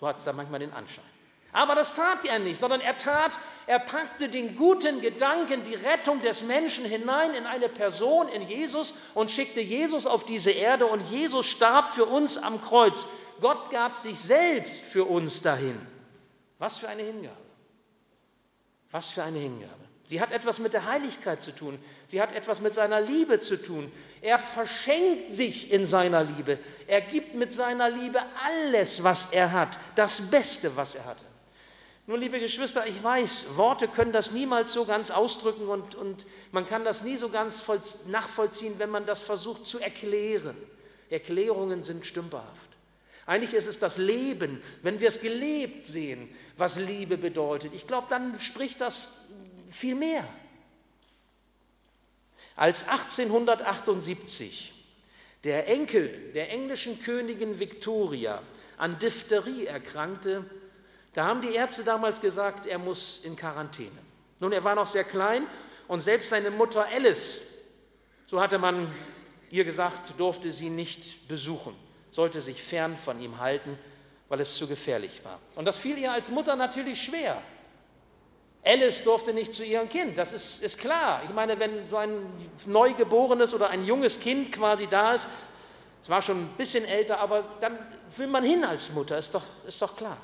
so 0.01 0.07
hat 0.07 0.17
es 0.17 0.25
da 0.25 0.33
manchmal 0.33 0.61
den 0.61 0.73
Anschein. 0.73 1.05
Aber 1.53 1.75
das 1.75 1.95
tat 1.95 2.25
er 2.25 2.39
nicht, 2.39 2.59
sondern 2.59 2.81
er 2.81 2.97
tat, 2.97 3.39
er 3.67 3.79
packte 3.79 4.31
den 4.31 4.57
guten 4.57 5.03
Gedanken, 5.03 5.63
die 5.65 5.75
Rettung 5.75 6.23
des 6.23 6.43
Menschen 6.45 6.87
hinein 6.87 7.35
in 7.35 7.45
eine 7.45 7.69
Person, 7.69 8.29
in 8.29 8.43
Jesus 8.43 8.95
und 9.15 9.31
schickte 9.31 9.61
Jesus 9.61 10.07
auf 10.07 10.25
diese 10.25 10.51
Erde 10.51 10.87
und 10.87 11.03
Jesus 11.11 11.47
starb 11.47 11.91
für 11.91 12.07
uns 12.07 12.39
am 12.39 12.63
Kreuz. 12.63 13.07
Gott 13.43 13.71
gab 13.71 13.99
sich 13.99 14.19
selbst 14.19 14.83
für 14.83 15.05
uns 15.05 15.43
dahin. 15.43 15.79
Was 16.59 16.79
für 16.79 16.89
eine 16.89 17.03
Hingabe. 17.03 17.37
Was 18.91 19.11
für 19.11 19.23
eine 19.23 19.39
Hingabe. 19.39 19.83
Sie 20.07 20.21
hat 20.21 20.33
etwas 20.33 20.59
mit 20.59 20.73
der 20.73 20.87
Heiligkeit 20.87 21.43
zu 21.43 21.55
tun. 21.55 21.79
Sie 22.07 22.21
hat 22.21 22.33
etwas 22.33 22.61
mit 22.61 22.75
seiner 22.75 23.01
Liebe 23.01 23.41
zu 23.41 23.57
tun. 23.57 23.91
Er 24.21 24.39
verschenkt 24.39 25.31
sich 25.31 25.71
in 25.71 25.87
seiner 25.87 26.25
Liebe. 26.25 26.59
Er 26.87 27.01
gibt 27.01 27.35
mit 27.35 27.53
seiner 27.53 27.91
Liebe 27.91 28.21
alles, 28.47 29.03
was 29.03 29.33
er 29.33 29.53
hat, 29.53 29.79
das 29.97 30.31
Beste, 30.31 30.75
was 30.77 30.95
er 30.95 31.05
hatte. 31.05 31.32
Nun, 32.07 32.21
liebe 32.21 32.41
Geschwister, 32.41 32.85
ich 32.87 33.01
weiß, 33.01 33.57
Worte 33.57 33.87
können 33.87 34.11
das 34.11 34.33
niemals 34.33 34.73
so 34.73 34.85
ganz 34.85 35.13
ausdrücken 35.13 35.69
und, 35.69 35.95
und 35.95 36.27
man 36.51 36.67
kann 36.67 36.85
das 36.85 37.03
nie 37.03 37.17
so 37.17 37.29
ganz 37.29 37.65
nachvollziehen, 38.09 38.75
wenn 38.79 38.91
man 38.91 39.07
das 39.07 39.21
versucht 39.21 39.67
zu 39.67 39.79
erklären. 39.79 40.57
Erklärungen 41.11 41.85
sind 41.85 42.05
stümperhaft. 42.05 42.73
Eigentlich 43.25 43.55
ist 43.55 43.69
es 43.69 43.79
das 43.79 43.99
Leben, 43.99 44.61
wenn 44.83 44.99
wir 44.99 45.07
es 45.07 45.21
gelebt 45.21 45.87
sehen, 45.87 46.29
was 46.57 46.77
Liebe 46.77 47.17
bedeutet. 47.19 47.73
Ich 47.73 47.87
glaube, 47.87 48.09
dann 48.11 48.41
spricht 48.41 48.81
das 48.81 49.29
viel 49.71 49.95
mehr. 49.95 50.27
Als 52.57 52.89
1878 52.89 54.73
der 55.45 55.69
Enkel 55.69 56.33
der 56.35 56.51
englischen 56.51 57.01
Königin 57.01 57.61
Victoria 57.61 58.43
an 58.77 58.99
Diphtherie 58.99 59.67
erkrankte, 59.67 60.45
da 61.15 61.25
haben 61.27 61.43
die 61.43 61.55
Ärzte 61.55 61.85
damals 61.85 62.21
gesagt, 62.21 62.67
er 62.67 62.79
muss 62.79 63.21
in 63.25 63.37
Quarantäne. 63.37 63.99
Nun, 64.41 64.53
er 64.53 64.65
war 64.65 64.75
noch 64.75 64.87
sehr 64.87 65.05
klein 65.05 65.47
und 65.89 66.01
selbst 66.01 66.31
seine 66.31 66.51
Mutter 66.51 66.87
Alice, 66.87 67.43
so 68.27 68.41
hatte 68.41 68.59
man 68.59 68.93
ihr 69.51 69.65
gesagt, 69.65 70.15
durfte 70.17 70.51
sie 70.51 70.71
nicht 70.71 71.29
besuchen, 71.29 71.77
sollte 72.11 72.41
sich 72.41 72.63
fern 72.63 72.97
von 72.97 73.21
ihm 73.21 73.39
halten, 73.39 73.79
weil 74.29 74.41
es 74.41 74.57
zu 74.57 74.67
gefährlich 74.67 75.23
war. 75.25 75.39
Und 75.55 75.67
das 75.67 75.77
fiel 75.77 75.99
ihr 75.99 76.11
als 76.11 76.31
Mutter 76.31 76.57
natürlich 76.57 77.03
schwer. 77.03 77.41
Alice 78.65 79.03
durfte 79.05 79.35
nicht 79.35 79.53
zu 79.53 79.65
ihrem 79.65 79.89
Kind, 79.89 80.17
das 80.17 80.33
ist, 80.33 80.63
ist 80.63 80.79
klar. 80.79 81.21
Ich 81.25 81.35
meine, 81.35 81.59
wenn 81.59 81.87
so 81.89 81.99
ein 81.99 82.13
neugeborenes 82.65 83.53
oder 83.53 83.69
ein 83.69 83.85
junges 83.85 84.19
Kind 84.19 84.53
quasi 84.53 84.87
da 84.87 85.15
ist, 85.15 85.29
es 86.01 86.09
war 86.09 86.23
schon 86.23 86.45
ein 86.45 86.55
bisschen 86.57 86.85
älter, 86.85 87.19
aber 87.21 87.45
dann 87.61 87.79
will 88.17 88.29
man 88.29 88.43
hin 88.43 88.65
als 88.65 88.91
Mutter, 88.91 89.19
ist 89.19 89.35
doch, 89.35 89.45
ist 89.67 89.83
doch 89.83 89.97
klar. 89.97 90.17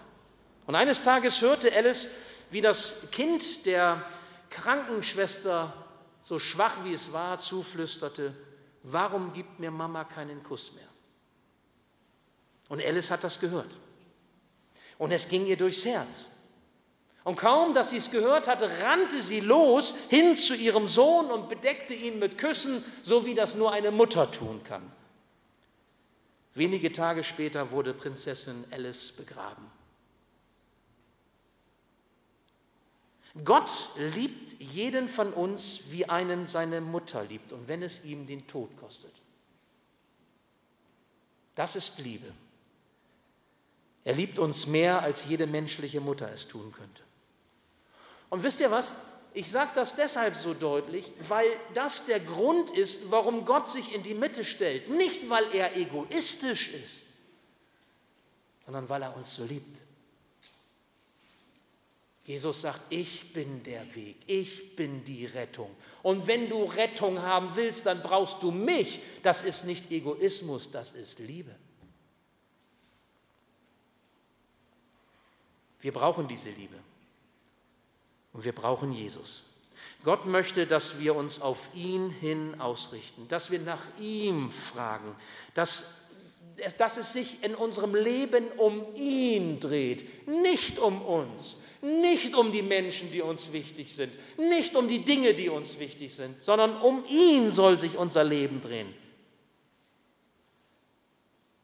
Und 0.68 0.74
eines 0.74 1.02
Tages 1.02 1.40
hörte 1.40 1.74
Alice, 1.74 2.09
wie 2.50 2.61
das 2.61 3.11
Kind 3.11 3.64
der 3.64 4.04
Krankenschwester, 4.50 5.72
so 6.22 6.38
schwach 6.38 6.85
wie 6.85 6.92
es 6.92 7.11
war, 7.11 7.38
zuflüsterte, 7.38 8.35
warum 8.83 9.33
gibt 9.33 9.59
mir 9.59 9.70
Mama 9.70 10.04
keinen 10.04 10.42
Kuss 10.42 10.74
mehr? 10.74 10.85
Und 12.68 12.85
Alice 12.85 13.11
hat 13.11 13.24
das 13.24 13.40
gehört. 13.40 13.78
Und 14.98 15.11
es 15.11 15.31
ging 15.31 15.46
ihr 15.46 15.57
durchs 15.57 15.87
Herz. 15.87 16.26
Und 17.24 17.37
kaum, 17.37 17.72
dass 17.72 17.88
sie 17.88 17.96
es 17.96 18.11
gehört 18.11 18.46
hatte, 18.46 18.70
rannte 18.83 19.22
sie 19.22 19.40
los 19.40 19.94
hin 20.11 20.37
zu 20.37 20.54
ihrem 20.54 20.87
Sohn 20.87 21.31
und 21.31 21.48
bedeckte 21.48 21.94
ihn 21.94 22.18
mit 22.18 22.37
Küssen, 22.37 22.85
so 23.02 23.24
wie 23.24 23.35
das 23.35 23.54
nur 23.54 23.72
eine 23.72 23.90
Mutter 23.90 24.31
tun 24.31 24.62
kann. 24.64 24.83
Wenige 26.52 26.92
Tage 26.92 27.24
später 27.24 27.70
wurde 27.70 27.94
Prinzessin 27.94 28.66
Alice 28.70 29.12
begraben. 29.12 29.78
Gott 33.44 33.90
liebt 33.96 34.61
jeden 34.61 35.09
von 35.09 35.33
uns, 35.33 35.90
wie 35.90 36.09
einen 36.09 36.46
seine 36.46 36.81
Mutter 36.81 37.24
liebt, 37.24 37.53
und 37.53 37.68
wenn 37.68 37.83
es 37.83 38.05
ihm 38.05 38.27
den 38.27 38.46
Tod 38.46 38.77
kostet. 38.79 39.12
Das 41.55 41.77
ist 41.77 41.98
Liebe. 41.98 42.33
Er 44.05 44.14
liebt 44.14 44.38
uns 44.38 44.66
mehr, 44.66 45.03
als 45.03 45.27
jede 45.27 45.46
menschliche 45.46 46.01
Mutter 46.01 46.31
es 46.33 46.48
tun 46.48 46.72
könnte. 46.72 47.03
Und 48.31 48.42
wisst 48.42 48.61
ihr 48.61 48.70
was? 48.70 48.94
Ich 49.35 49.51
sage 49.51 49.70
das 49.74 49.94
deshalb 49.94 50.37
so 50.37 50.55
deutlich, 50.55 51.12
weil 51.29 51.48
das 51.74 52.07
der 52.07 52.20
Grund 52.20 52.70
ist, 52.70 53.11
warum 53.11 53.44
Gott 53.44 53.68
sich 53.68 53.94
in 53.94 54.03
die 54.03 54.14
Mitte 54.14 54.44
stellt. 54.44 54.88
Nicht, 54.88 55.29
weil 55.29 55.44
er 55.55 55.77
egoistisch 55.77 56.72
ist, 56.72 57.03
sondern 58.64 58.88
weil 58.88 59.03
er 59.03 59.16
uns 59.16 59.35
so 59.35 59.44
liebt. 59.44 59.88
Jesus 62.29 62.61
sagt, 62.61 62.83
ich 62.91 63.33
bin 63.33 63.62
der 63.62 63.95
Weg, 63.95 64.19
ich 64.27 64.77
bin 64.77 65.03
die 65.03 65.25
Rettung. 65.25 65.75
Und 66.03 66.27
wenn 66.27 66.51
du 66.51 66.64
Rettung 66.64 67.23
haben 67.23 67.53
willst, 67.55 67.87
dann 67.87 68.03
brauchst 68.03 68.43
du 68.43 68.51
mich. 68.51 69.01
Das 69.23 69.41
ist 69.41 69.64
nicht 69.64 69.91
Egoismus, 69.91 70.71
das 70.71 70.93
ist 70.93 71.21
Liebe. 71.21 71.55
Wir 75.81 75.91
brauchen 75.91 76.29
diese 76.29 76.51
Liebe. 76.51 76.77
Und 78.35 78.45
wir 78.45 78.55
brauchen 78.55 78.93
Jesus. 78.93 79.45
Gott 80.05 80.27
möchte, 80.27 80.67
dass 80.67 81.01
wir 81.01 81.17
uns 81.17 81.41
auf 81.41 81.71
ihn 81.73 82.11
hin 82.11 82.61
ausrichten, 82.61 83.27
dass 83.29 83.51
wir 83.51 83.61
nach 83.61 83.85
ihm 83.99 84.53
fragen, 84.53 85.17
dass, 85.55 86.11
dass 86.77 86.99
es 86.99 87.14
sich 87.14 87.43
in 87.43 87.55
unserem 87.55 87.95
Leben 87.95 88.49
um 88.59 88.85
ihn 88.97 89.61
dreht, 89.61 90.29
nicht 90.29 90.79
um 90.79 91.01
uns 91.01 91.57
nicht 91.83 92.35
um 92.35 92.53
die 92.53 92.62
Menschen, 92.62 93.11
die 93.12 93.23
uns 93.23 93.53
wichtig 93.53 93.95
sind, 93.95 94.12
nicht 94.37 94.75
um 94.75 94.88
die 94.88 95.05
Dinge, 95.05 95.35
die 95.35 95.49
uns 95.49 95.79
wichtig 95.79 96.14
sind, 96.14 96.43
sondern 96.43 96.81
um 96.81 97.05
ihn 97.07 97.51
soll 97.51 97.79
sich 97.79 97.97
unser 97.97 98.25
Leben 98.25 98.61
drehen. 98.61 98.95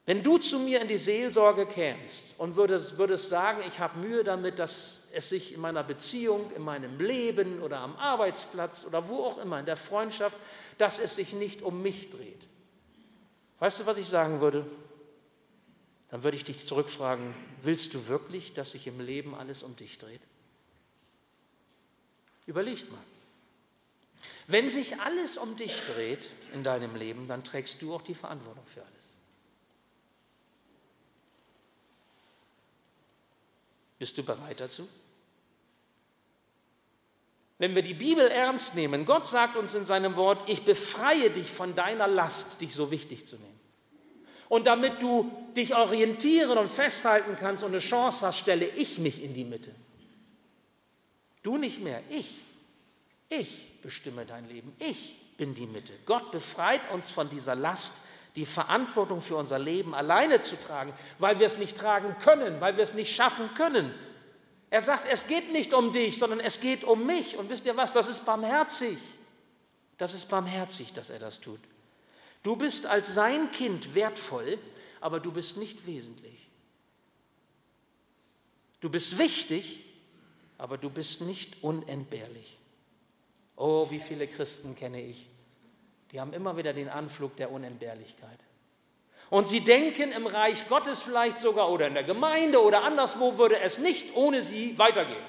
Wenn 0.07 0.22
du 0.22 0.37
zu 0.37 0.59
mir 0.59 0.83
in 0.83 0.88
die 0.88 0.98
Seelsorge 0.98 1.64
kämst 1.64 2.35
und 2.37 2.56
würdest, 2.56 2.98
würdest 2.98 3.31
sagen, 3.31 3.62
ich 3.67 3.79
habe 3.79 3.98
Mühe 3.98 4.23
damit, 4.23 4.58
dass 4.58 5.08
es 5.15 5.31
sich 5.31 5.54
in 5.54 5.60
meiner 5.60 5.83
Beziehung, 5.83 6.50
in 6.54 6.62
meinem 6.62 7.00
Leben 7.00 7.62
oder 7.62 7.79
am 7.79 7.96
Arbeitsplatz 7.96 8.85
oder 8.85 9.08
wo 9.08 9.25
auch 9.25 9.38
immer, 9.38 9.60
in 9.60 9.67
der 9.67 9.79
Freundschaft, 9.79 10.37
dass 10.77 10.98
es 10.98 11.17
sich 11.17 11.33
nicht 11.33 11.62
um 11.62 11.83
mich 11.83 12.10
dreht. 12.10 12.48
Weißt 13.60 13.81
du, 13.81 13.87
was 13.87 13.96
ich 13.96 14.06
sagen 14.06 14.42
würde? 14.42 14.67
Dann 16.15 16.23
würde 16.23 16.37
ich 16.37 16.44
dich 16.44 16.65
zurückfragen, 16.65 17.35
willst 17.62 17.92
du 17.92 18.06
wirklich, 18.06 18.54
dass 18.54 18.71
sich 18.71 18.87
im 18.87 19.00
Leben 19.00 19.35
alles 19.35 19.65
um 19.65 19.75
dich 19.75 19.98
dreht? 19.98 20.21
Überlegt 22.46 22.88
mal. 22.92 23.02
Wenn 24.46 24.71
sich 24.71 25.00
alles 25.00 25.37
um 25.37 25.56
dich 25.56 25.75
dreht 25.87 26.31
in 26.52 26.62
deinem 26.62 26.94
Leben, 26.94 27.27
dann 27.27 27.42
trägst 27.42 27.83
du 27.83 27.92
auch 27.92 28.02
die 28.02 28.15
Verantwortung 28.15 28.65
für 28.65 28.83
alles. 28.83 29.17
Bist 33.98 34.17
du 34.17 34.23
bereit 34.23 34.60
dazu? 34.60 34.87
Wenn 37.58 37.75
wir 37.75 37.83
die 37.83 37.94
Bibel 37.94 38.29
ernst 38.29 38.77
nehmen, 38.77 39.04
Gott 39.04 39.27
sagt 39.27 39.56
uns 39.56 39.75
in 39.75 39.85
seinem 39.85 40.15
Wort, 40.15 40.48
ich 40.48 40.62
befreie 40.62 41.31
dich 41.31 41.50
von 41.50 41.75
deiner 41.75 42.06
Last, 42.06 42.60
dich 42.60 42.73
so 42.73 42.92
wichtig 42.92 43.27
zu 43.27 43.35
nehmen. 43.35 43.63
Und 44.55 44.69
damit 44.69 45.02
du 45.02 45.33
dich 45.57 45.75
orientieren 45.75 46.59
und 46.59 46.71
festhalten 46.71 47.37
kannst 47.40 47.65
und 47.65 47.73
eine 47.73 47.81
Chance 47.81 48.25
hast, 48.25 48.38
stelle 48.38 48.65
ich 48.65 49.00
mich 49.00 49.21
in 49.21 49.35
die 49.35 49.42
Mitte. 49.42 49.75
Du 51.42 51.59
nicht 51.59 51.83
mehr, 51.83 52.00
ich. 52.09 52.38
Ich 53.29 53.73
bestimme 53.83 54.25
dein 54.25 54.48
Leben. 54.48 54.73
Ich 54.79 55.17
bin 55.37 55.57
die 55.57 55.67
Mitte. 55.67 55.92
Gott 56.07 56.31
befreit 56.31 56.88
uns 56.92 57.11
von 57.11 57.29
dieser 57.31 57.57
Last, 57.57 58.02
die 58.37 58.46
Verantwortung 58.46 59.21
für 59.21 59.35
unser 59.35 59.59
Leben 59.59 59.92
alleine 59.92 60.40
zu 60.40 60.55
tragen, 60.55 60.92
weil 61.19 61.40
wir 61.40 61.48
es 61.48 61.59
nicht 61.59 61.77
tragen 61.77 62.15
können, 62.21 62.61
weil 62.61 62.77
wir 62.77 62.85
es 62.85 62.94
nicht 62.94 63.13
schaffen 63.13 63.52
können. 63.57 63.92
Er 64.71 64.83
sagt, 64.83 65.09
es 65.11 65.27
geht 65.27 65.50
nicht 65.50 65.75
um 65.75 65.92
dich, 65.92 66.17
sondern 66.17 66.38
es 66.38 66.61
geht 66.61 66.85
um 66.85 67.07
mich. 67.07 67.37
Und 67.37 67.50
wisst 67.50 67.67
ihr 67.67 67.77
was, 67.77 67.92
das 67.92 68.07
ist 68.07 68.25
barmherzig. 68.25 68.98
Das 69.98 70.15
ist 70.15 70.27
barmherzig, 70.29 70.92
dass 70.92 71.11
er 71.11 71.19
das 71.19 71.40
tut. 71.40 71.59
Du 72.44 72.56
bist 72.56 72.86
als 72.86 73.14
sein 73.14 73.50
Kind 73.50 73.94
wertvoll, 73.94 74.58
aber 75.00 75.18
du 75.18 75.32
bist 75.32 75.56
nicht 75.56 75.86
wesentlich. 75.86 76.46
Du 78.80 78.90
bist 78.90 79.18
wichtig, 79.18 79.82
aber 80.58 80.76
du 80.76 80.90
bist 80.90 81.22
nicht 81.22 81.62
unentbehrlich. 81.62 82.58
Oh, 83.56 83.86
wie 83.90 83.98
viele 83.98 84.28
Christen 84.28 84.76
kenne 84.76 85.00
ich, 85.02 85.26
die 86.12 86.20
haben 86.20 86.34
immer 86.34 86.56
wieder 86.56 86.74
den 86.74 86.90
Anflug 86.90 87.34
der 87.36 87.50
Unentbehrlichkeit. 87.50 88.38
Und 89.30 89.48
sie 89.48 89.60
denken 89.60 90.12
im 90.12 90.26
Reich 90.26 90.68
Gottes 90.68 91.00
vielleicht 91.00 91.38
sogar 91.38 91.70
oder 91.70 91.88
in 91.88 91.94
der 91.94 92.04
Gemeinde 92.04 92.62
oder 92.62 92.82
anderswo 92.82 93.38
würde 93.38 93.58
es 93.60 93.78
nicht 93.78 94.14
ohne 94.14 94.42
sie 94.42 94.76
weitergehen. 94.76 95.24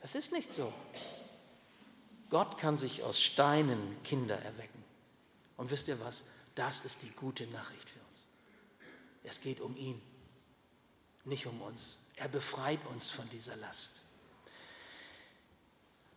Das 0.00 0.16
ist 0.16 0.32
nicht 0.32 0.52
so. 0.52 0.72
Gott 2.30 2.58
kann 2.58 2.78
sich 2.78 3.02
aus 3.02 3.22
Steinen 3.22 3.96
Kinder 4.02 4.36
erwecken. 4.36 4.84
Und 5.56 5.70
wisst 5.70 5.88
ihr 5.88 6.00
was? 6.00 6.24
Das 6.54 6.80
ist 6.84 7.02
die 7.02 7.10
gute 7.10 7.46
Nachricht 7.48 7.88
für 7.88 8.00
uns. 8.00 8.26
Es 9.24 9.40
geht 9.40 9.60
um 9.60 9.76
ihn, 9.76 10.00
nicht 11.24 11.46
um 11.46 11.60
uns. 11.60 11.98
Er 12.16 12.28
befreit 12.28 12.80
uns 12.92 13.10
von 13.10 13.28
dieser 13.30 13.56
Last. 13.56 13.92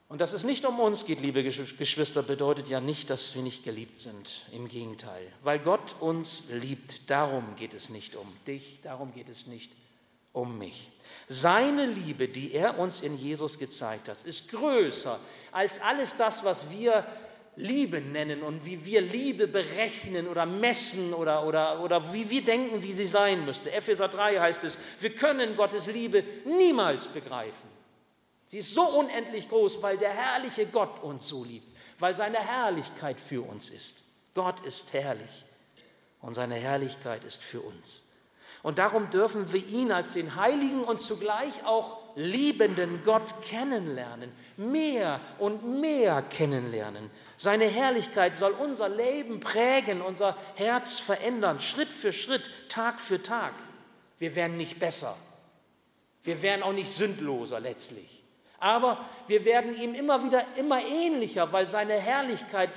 Und 0.07 0.21
dass 0.21 0.33
es 0.33 0.43
nicht 0.43 0.65
um 0.65 0.79
uns 0.79 1.05
geht, 1.05 1.21
liebe 1.21 1.43
Geschwister, 1.43 2.23
bedeutet 2.23 2.67
ja 2.67 2.81
nicht, 2.81 3.11
dass 3.11 3.35
wir 3.35 3.43
nicht 3.43 3.63
geliebt 3.63 3.99
sind. 3.99 4.41
Im 4.51 4.67
Gegenteil. 4.67 5.31
Weil 5.43 5.59
Gott 5.59 5.95
uns 5.99 6.49
liebt, 6.49 7.07
darum 7.11 7.55
geht 7.55 7.75
es 7.75 7.89
nicht 7.89 8.15
um 8.15 8.35
dich, 8.47 8.79
darum 8.81 9.13
geht 9.13 9.29
es 9.29 9.45
nicht 9.45 9.71
um 10.33 10.57
mich. 10.57 10.91
Seine 11.27 11.85
Liebe, 11.85 12.27
die 12.27 12.53
er 12.53 12.79
uns 12.79 13.01
in 13.01 13.17
Jesus 13.17 13.59
gezeigt 13.59 14.07
hat, 14.07 14.21
ist 14.23 14.49
größer 14.51 15.19
als 15.51 15.81
alles 15.81 16.15
das, 16.17 16.43
was 16.43 16.69
wir 16.71 17.05
Liebe 17.55 17.99
nennen 17.99 18.41
und 18.41 18.65
wie 18.65 18.83
wir 18.85 19.01
Liebe 19.01 19.47
berechnen 19.47 20.27
oder 20.27 20.45
messen 20.45 21.13
oder, 21.13 21.45
oder, 21.45 21.81
oder 21.81 22.13
wie 22.13 22.29
wir 22.29 22.43
denken, 22.43 22.81
wie 22.81 22.93
sie 22.93 23.05
sein 23.05 23.43
müsste. 23.45 23.71
Epheser 23.71 24.07
3 24.07 24.39
heißt 24.39 24.63
es, 24.63 24.79
wir 25.01 25.13
können 25.13 25.55
Gottes 25.55 25.87
Liebe 25.87 26.23
niemals 26.45 27.07
begreifen. 27.07 27.69
Sie 28.45 28.59
ist 28.59 28.73
so 28.73 28.81
unendlich 28.81 29.47
groß, 29.49 29.81
weil 29.83 29.97
der 29.97 30.11
herrliche 30.11 30.65
Gott 30.67 31.03
uns 31.03 31.27
so 31.27 31.43
liebt, 31.43 31.67
weil 31.99 32.15
seine 32.15 32.39
Herrlichkeit 32.39 33.19
für 33.19 33.41
uns 33.41 33.69
ist. 33.69 33.97
Gott 34.33 34.65
ist 34.65 34.93
herrlich 34.93 35.45
und 36.21 36.33
seine 36.33 36.55
Herrlichkeit 36.55 37.23
ist 37.23 37.43
für 37.43 37.61
uns. 37.61 38.01
Und 38.61 38.77
darum 38.77 39.09
dürfen 39.09 39.53
wir 39.53 39.65
ihn 39.65 39.91
als 39.91 40.13
den 40.13 40.35
heiligen 40.35 40.83
und 40.83 40.99
zugleich 41.01 41.65
auch 41.65 41.97
liebenden 42.15 43.03
Gott 43.03 43.41
kennenlernen, 43.41 44.31
mehr 44.57 45.21
und 45.37 45.79
mehr 45.79 46.21
kennenlernen. 46.21 47.09
Seine 47.37 47.65
Herrlichkeit 47.65 48.35
soll 48.35 48.51
unser 48.51 48.89
Leben 48.89 49.39
prägen, 49.39 50.01
unser 50.01 50.35
Herz 50.55 50.99
verändern, 50.99 51.61
Schritt 51.61 51.87
für 51.87 52.11
Schritt, 52.11 52.51
Tag 52.67 52.99
für 52.99 53.23
Tag. 53.23 53.53
Wir 54.17 54.35
werden 54.35 54.57
nicht 54.57 54.77
besser. 54.77 55.15
Wir 56.23 56.41
werden 56.41 56.63
auch 56.63 56.73
nicht 56.73 56.89
sündloser 56.89 57.61
letztlich. 57.61 58.23
Aber 58.59 59.05
wir 59.27 59.45
werden 59.45 59.81
ihm 59.81 59.95
immer 59.95 60.25
wieder 60.25 60.43
immer 60.57 60.81
ähnlicher, 60.85 61.53
weil 61.53 61.65
seine 61.65 61.93
Herrlichkeit 61.93 62.71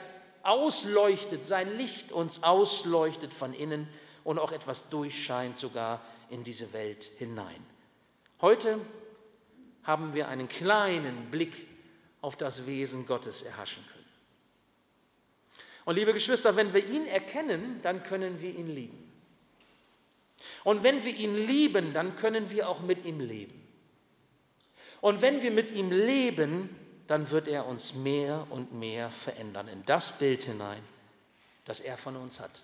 ausleuchtet, 0.44 1.44
sein 1.44 1.76
Licht 1.76 2.12
uns 2.12 2.44
ausleuchtet 2.44 3.34
von 3.34 3.52
innen 3.52 3.88
und 4.24 4.38
auch 4.38 4.52
etwas 4.52 4.88
durchscheint 4.88 5.56
sogar 5.56 6.00
in 6.30 6.44
diese 6.44 6.72
Welt 6.72 7.10
hinein. 7.18 7.64
Heute 8.40 8.80
haben 9.84 10.14
wir 10.14 10.28
einen 10.28 10.48
kleinen 10.48 11.30
Blick 11.30 11.66
auf 12.20 12.36
das 12.36 12.66
Wesen 12.66 13.06
Gottes 13.06 13.42
erhaschen 13.42 13.84
können. 13.86 14.02
Und 15.84 15.96
liebe 15.96 16.12
Geschwister, 16.12 16.54
wenn 16.54 16.72
wir 16.72 16.86
ihn 16.86 17.06
erkennen, 17.06 17.80
dann 17.82 18.02
können 18.02 18.40
wir 18.40 18.54
ihn 18.54 18.68
lieben. 18.68 19.12
Und 20.64 20.82
wenn 20.82 21.04
wir 21.04 21.14
ihn 21.14 21.34
lieben, 21.34 21.92
dann 21.92 22.16
können 22.16 22.50
wir 22.50 22.68
auch 22.68 22.80
mit 22.80 23.04
ihm 23.04 23.20
leben. 23.20 23.60
Und 25.00 25.20
wenn 25.20 25.42
wir 25.42 25.50
mit 25.50 25.72
ihm 25.72 25.90
leben, 25.90 26.76
dann 27.08 27.30
wird 27.30 27.48
er 27.48 27.66
uns 27.66 27.94
mehr 27.94 28.46
und 28.50 28.72
mehr 28.72 29.10
verändern 29.10 29.66
in 29.68 29.84
das 29.84 30.18
Bild 30.18 30.44
hinein, 30.44 30.82
das 31.64 31.80
er 31.80 31.96
von 31.96 32.16
uns 32.16 32.40
hat, 32.40 32.62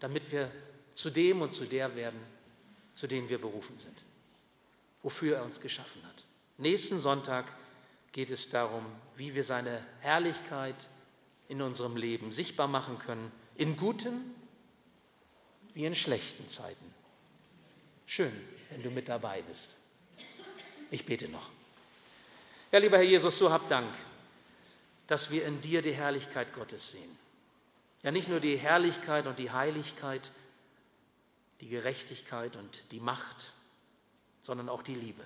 damit 0.00 0.32
wir 0.32 0.50
zu 0.98 1.10
dem 1.10 1.42
und 1.42 1.52
zu 1.52 1.64
der 1.64 1.94
werden, 1.94 2.18
zu 2.92 3.06
denen 3.06 3.28
wir 3.28 3.40
berufen 3.40 3.78
sind, 3.78 3.96
wofür 5.04 5.36
er 5.36 5.44
uns 5.44 5.60
geschaffen 5.60 6.04
hat. 6.04 6.24
Nächsten 6.56 6.98
Sonntag 6.98 7.46
geht 8.10 8.32
es 8.32 8.50
darum, 8.50 8.84
wie 9.14 9.32
wir 9.36 9.44
seine 9.44 9.80
Herrlichkeit 10.00 10.74
in 11.46 11.62
unserem 11.62 11.96
Leben 11.96 12.32
sichtbar 12.32 12.66
machen 12.66 12.98
können, 12.98 13.30
in 13.54 13.76
guten 13.76 14.34
wie 15.72 15.84
in 15.84 15.94
schlechten 15.94 16.48
Zeiten. 16.48 16.92
Schön, 18.04 18.32
wenn 18.70 18.82
du 18.82 18.90
mit 18.90 19.06
dabei 19.06 19.42
bist. 19.42 19.76
Ich 20.90 21.06
bete 21.06 21.28
noch. 21.28 21.48
Ja, 22.72 22.80
lieber 22.80 22.96
Herr 22.96 23.04
Jesus, 23.04 23.38
so 23.38 23.52
hab 23.52 23.68
Dank, 23.68 23.94
dass 25.06 25.30
wir 25.30 25.46
in 25.46 25.60
dir 25.60 25.80
die 25.80 25.94
Herrlichkeit 25.94 26.52
Gottes 26.52 26.90
sehen. 26.90 27.18
Ja, 28.02 28.10
nicht 28.10 28.28
nur 28.28 28.40
die 28.40 28.56
Herrlichkeit 28.56 29.28
und 29.28 29.38
die 29.38 29.52
Heiligkeit, 29.52 30.32
die 31.60 31.68
Gerechtigkeit 31.68 32.56
und 32.56 32.82
die 32.90 33.00
Macht, 33.00 33.52
sondern 34.42 34.68
auch 34.68 34.82
die 34.82 34.94
Liebe. 34.94 35.22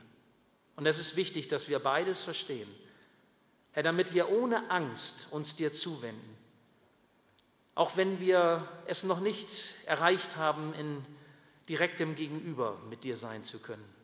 Und 0.76 0.86
es 0.86 0.98
ist 0.98 1.16
wichtig, 1.16 1.48
dass 1.48 1.68
wir 1.68 1.78
beides 1.78 2.22
verstehen. 2.22 2.68
Herr, 3.72 3.82
damit 3.82 4.14
wir 4.14 4.30
ohne 4.30 4.70
Angst 4.70 5.28
uns 5.30 5.56
dir 5.56 5.72
zuwenden. 5.72 6.36
Auch 7.74 7.96
wenn 7.96 8.20
wir 8.20 8.68
es 8.86 9.02
noch 9.02 9.20
nicht 9.20 9.48
erreicht 9.86 10.36
haben, 10.36 10.74
in 10.74 11.04
direktem 11.68 12.14
Gegenüber 12.14 12.78
mit 12.88 13.04
dir 13.04 13.16
sein 13.16 13.44
zu 13.44 13.58
können 13.60 14.02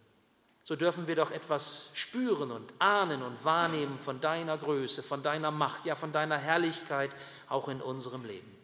so 0.69 0.77
dürfen 0.77 1.07
wir 1.07 1.17
doch 1.17 1.31
etwas 1.31 1.89
spüren 1.95 2.51
und 2.51 2.75
ahnen 2.79 3.23
und 3.23 3.43
wahrnehmen 3.43 3.99
von 4.01 4.21
deiner 4.21 4.59
Größe, 4.59 5.03
von 5.03 5.23
deiner 5.23 5.51
Macht, 5.51 5.87
ja 5.87 5.95
von 5.95 6.13
deiner 6.13 6.37
Herrlichkeit 6.37 7.11
auch 7.49 7.69
in 7.69 7.81
unserem 7.81 8.27
Leben. 8.27 8.55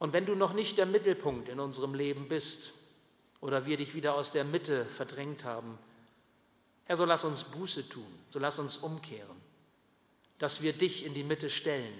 Und 0.00 0.12
wenn 0.12 0.26
du 0.26 0.34
noch 0.34 0.54
nicht 0.54 0.78
der 0.78 0.86
Mittelpunkt 0.86 1.48
in 1.48 1.60
unserem 1.60 1.94
Leben 1.94 2.26
bist 2.26 2.72
oder 3.40 3.66
wir 3.66 3.76
dich 3.76 3.94
wieder 3.94 4.14
aus 4.14 4.32
der 4.32 4.44
Mitte 4.44 4.84
verdrängt 4.86 5.44
haben, 5.44 5.78
Herr, 6.86 6.96
so 6.96 7.04
lass 7.04 7.22
uns 7.22 7.44
Buße 7.44 7.88
tun, 7.88 8.18
so 8.30 8.40
lass 8.40 8.58
uns 8.58 8.78
umkehren, 8.78 9.36
dass 10.38 10.62
wir 10.62 10.72
dich 10.72 11.04
in 11.04 11.14
die 11.14 11.22
Mitte 11.22 11.48
stellen, 11.48 11.94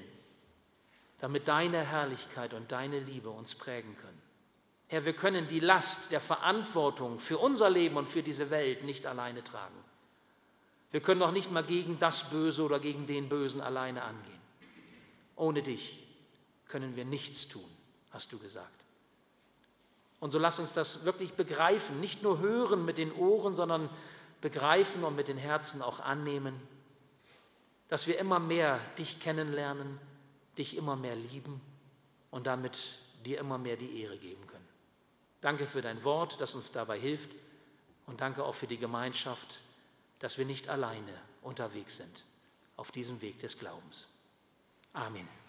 damit 1.20 1.46
deine 1.46 1.84
Herrlichkeit 1.84 2.55
und 2.55 2.72
deine 2.72 2.98
Liebe 2.98 3.30
uns 3.30 3.55
prägen 3.55 3.96
können. 3.96 4.20
Herr, 4.88 5.05
wir 5.05 5.12
können 5.12 5.46
die 5.46 5.61
Last 5.61 6.11
der 6.11 6.20
Verantwortung 6.20 7.20
für 7.20 7.38
unser 7.38 7.70
Leben 7.70 7.98
und 7.98 8.09
für 8.09 8.24
diese 8.24 8.51
Welt 8.51 8.82
nicht 8.82 9.07
alleine 9.07 9.44
tragen. 9.44 9.76
Wir 10.90 11.01
können 11.01 11.22
auch 11.22 11.30
nicht 11.30 11.53
mal 11.53 11.62
gegen 11.62 11.98
das 11.98 12.30
Böse 12.30 12.64
oder 12.64 12.80
gegen 12.80 13.07
den 13.07 13.28
Bösen 13.28 13.61
alleine 13.61 14.03
angehen. 14.03 14.40
Ohne 15.36 15.62
dich 15.62 16.03
können 16.66 16.96
wir 16.96 17.05
nichts 17.05 17.46
tun, 17.46 17.70
hast 18.11 18.32
du 18.32 18.38
gesagt. 18.38 18.84
Und 20.20 20.32
so 20.32 20.38
lass 20.38 20.58
uns 20.58 20.72
das 20.72 21.04
wirklich 21.04 21.32
begreifen, 21.32 22.00
nicht 22.00 22.22
nur 22.22 22.38
hören 22.38 22.84
mit 22.84 22.98
den 22.98 23.12
Ohren, 23.12 23.56
sondern 23.56 23.88
begreifen 24.40 25.04
und 25.04 25.16
mit 25.16 25.28
den 25.28 25.38
Herzen 25.38 25.82
auch 25.82 26.00
annehmen, 26.00 26.61
dass 27.88 28.06
wir 28.06 28.18
immer 28.18 28.38
mehr 28.38 28.78
dich 28.98 29.20
kennenlernen, 29.20 29.98
dich 30.58 30.76
immer 30.76 30.96
mehr 30.96 31.16
lieben 31.16 31.61
und 32.30 32.46
damit 32.46 32.98
dir 33.24 33.38
immer 33.38 33.58
mehr 33.58 33.76
die 33.76 34.02
Ehre 34.02 34.18
geben 34.18 34.46
können. 34.46 34.68
Danke 35.40 35.66
für 35.66 35.82
dein 35.82 36.04
Wort, 36.04 36.40
das 36.40 36.54
uns 36.54 36.70
dabei 36.72 36.98
hilft. 36.98 37.30
Und 38.06 38.20
danke 38.20 38.44
auch 38.44 38.54
für 38.54 38.66
die 38.66 38.78
Gemeinschaft, 38.78 39.61
dass 40.18 40.36
wir 40.36 40.44
nicht 40.44 40.68
alleine 40.68 41.12
unterwegs 41.42 41.96
sind 41.96 42.24
auf 42.76 42.90
diesem 42.90 43.20
Weg 43.22 43.38
des 43.40 43.58
Glaubens. 43.58 44.06
Amen. 44.92 45.39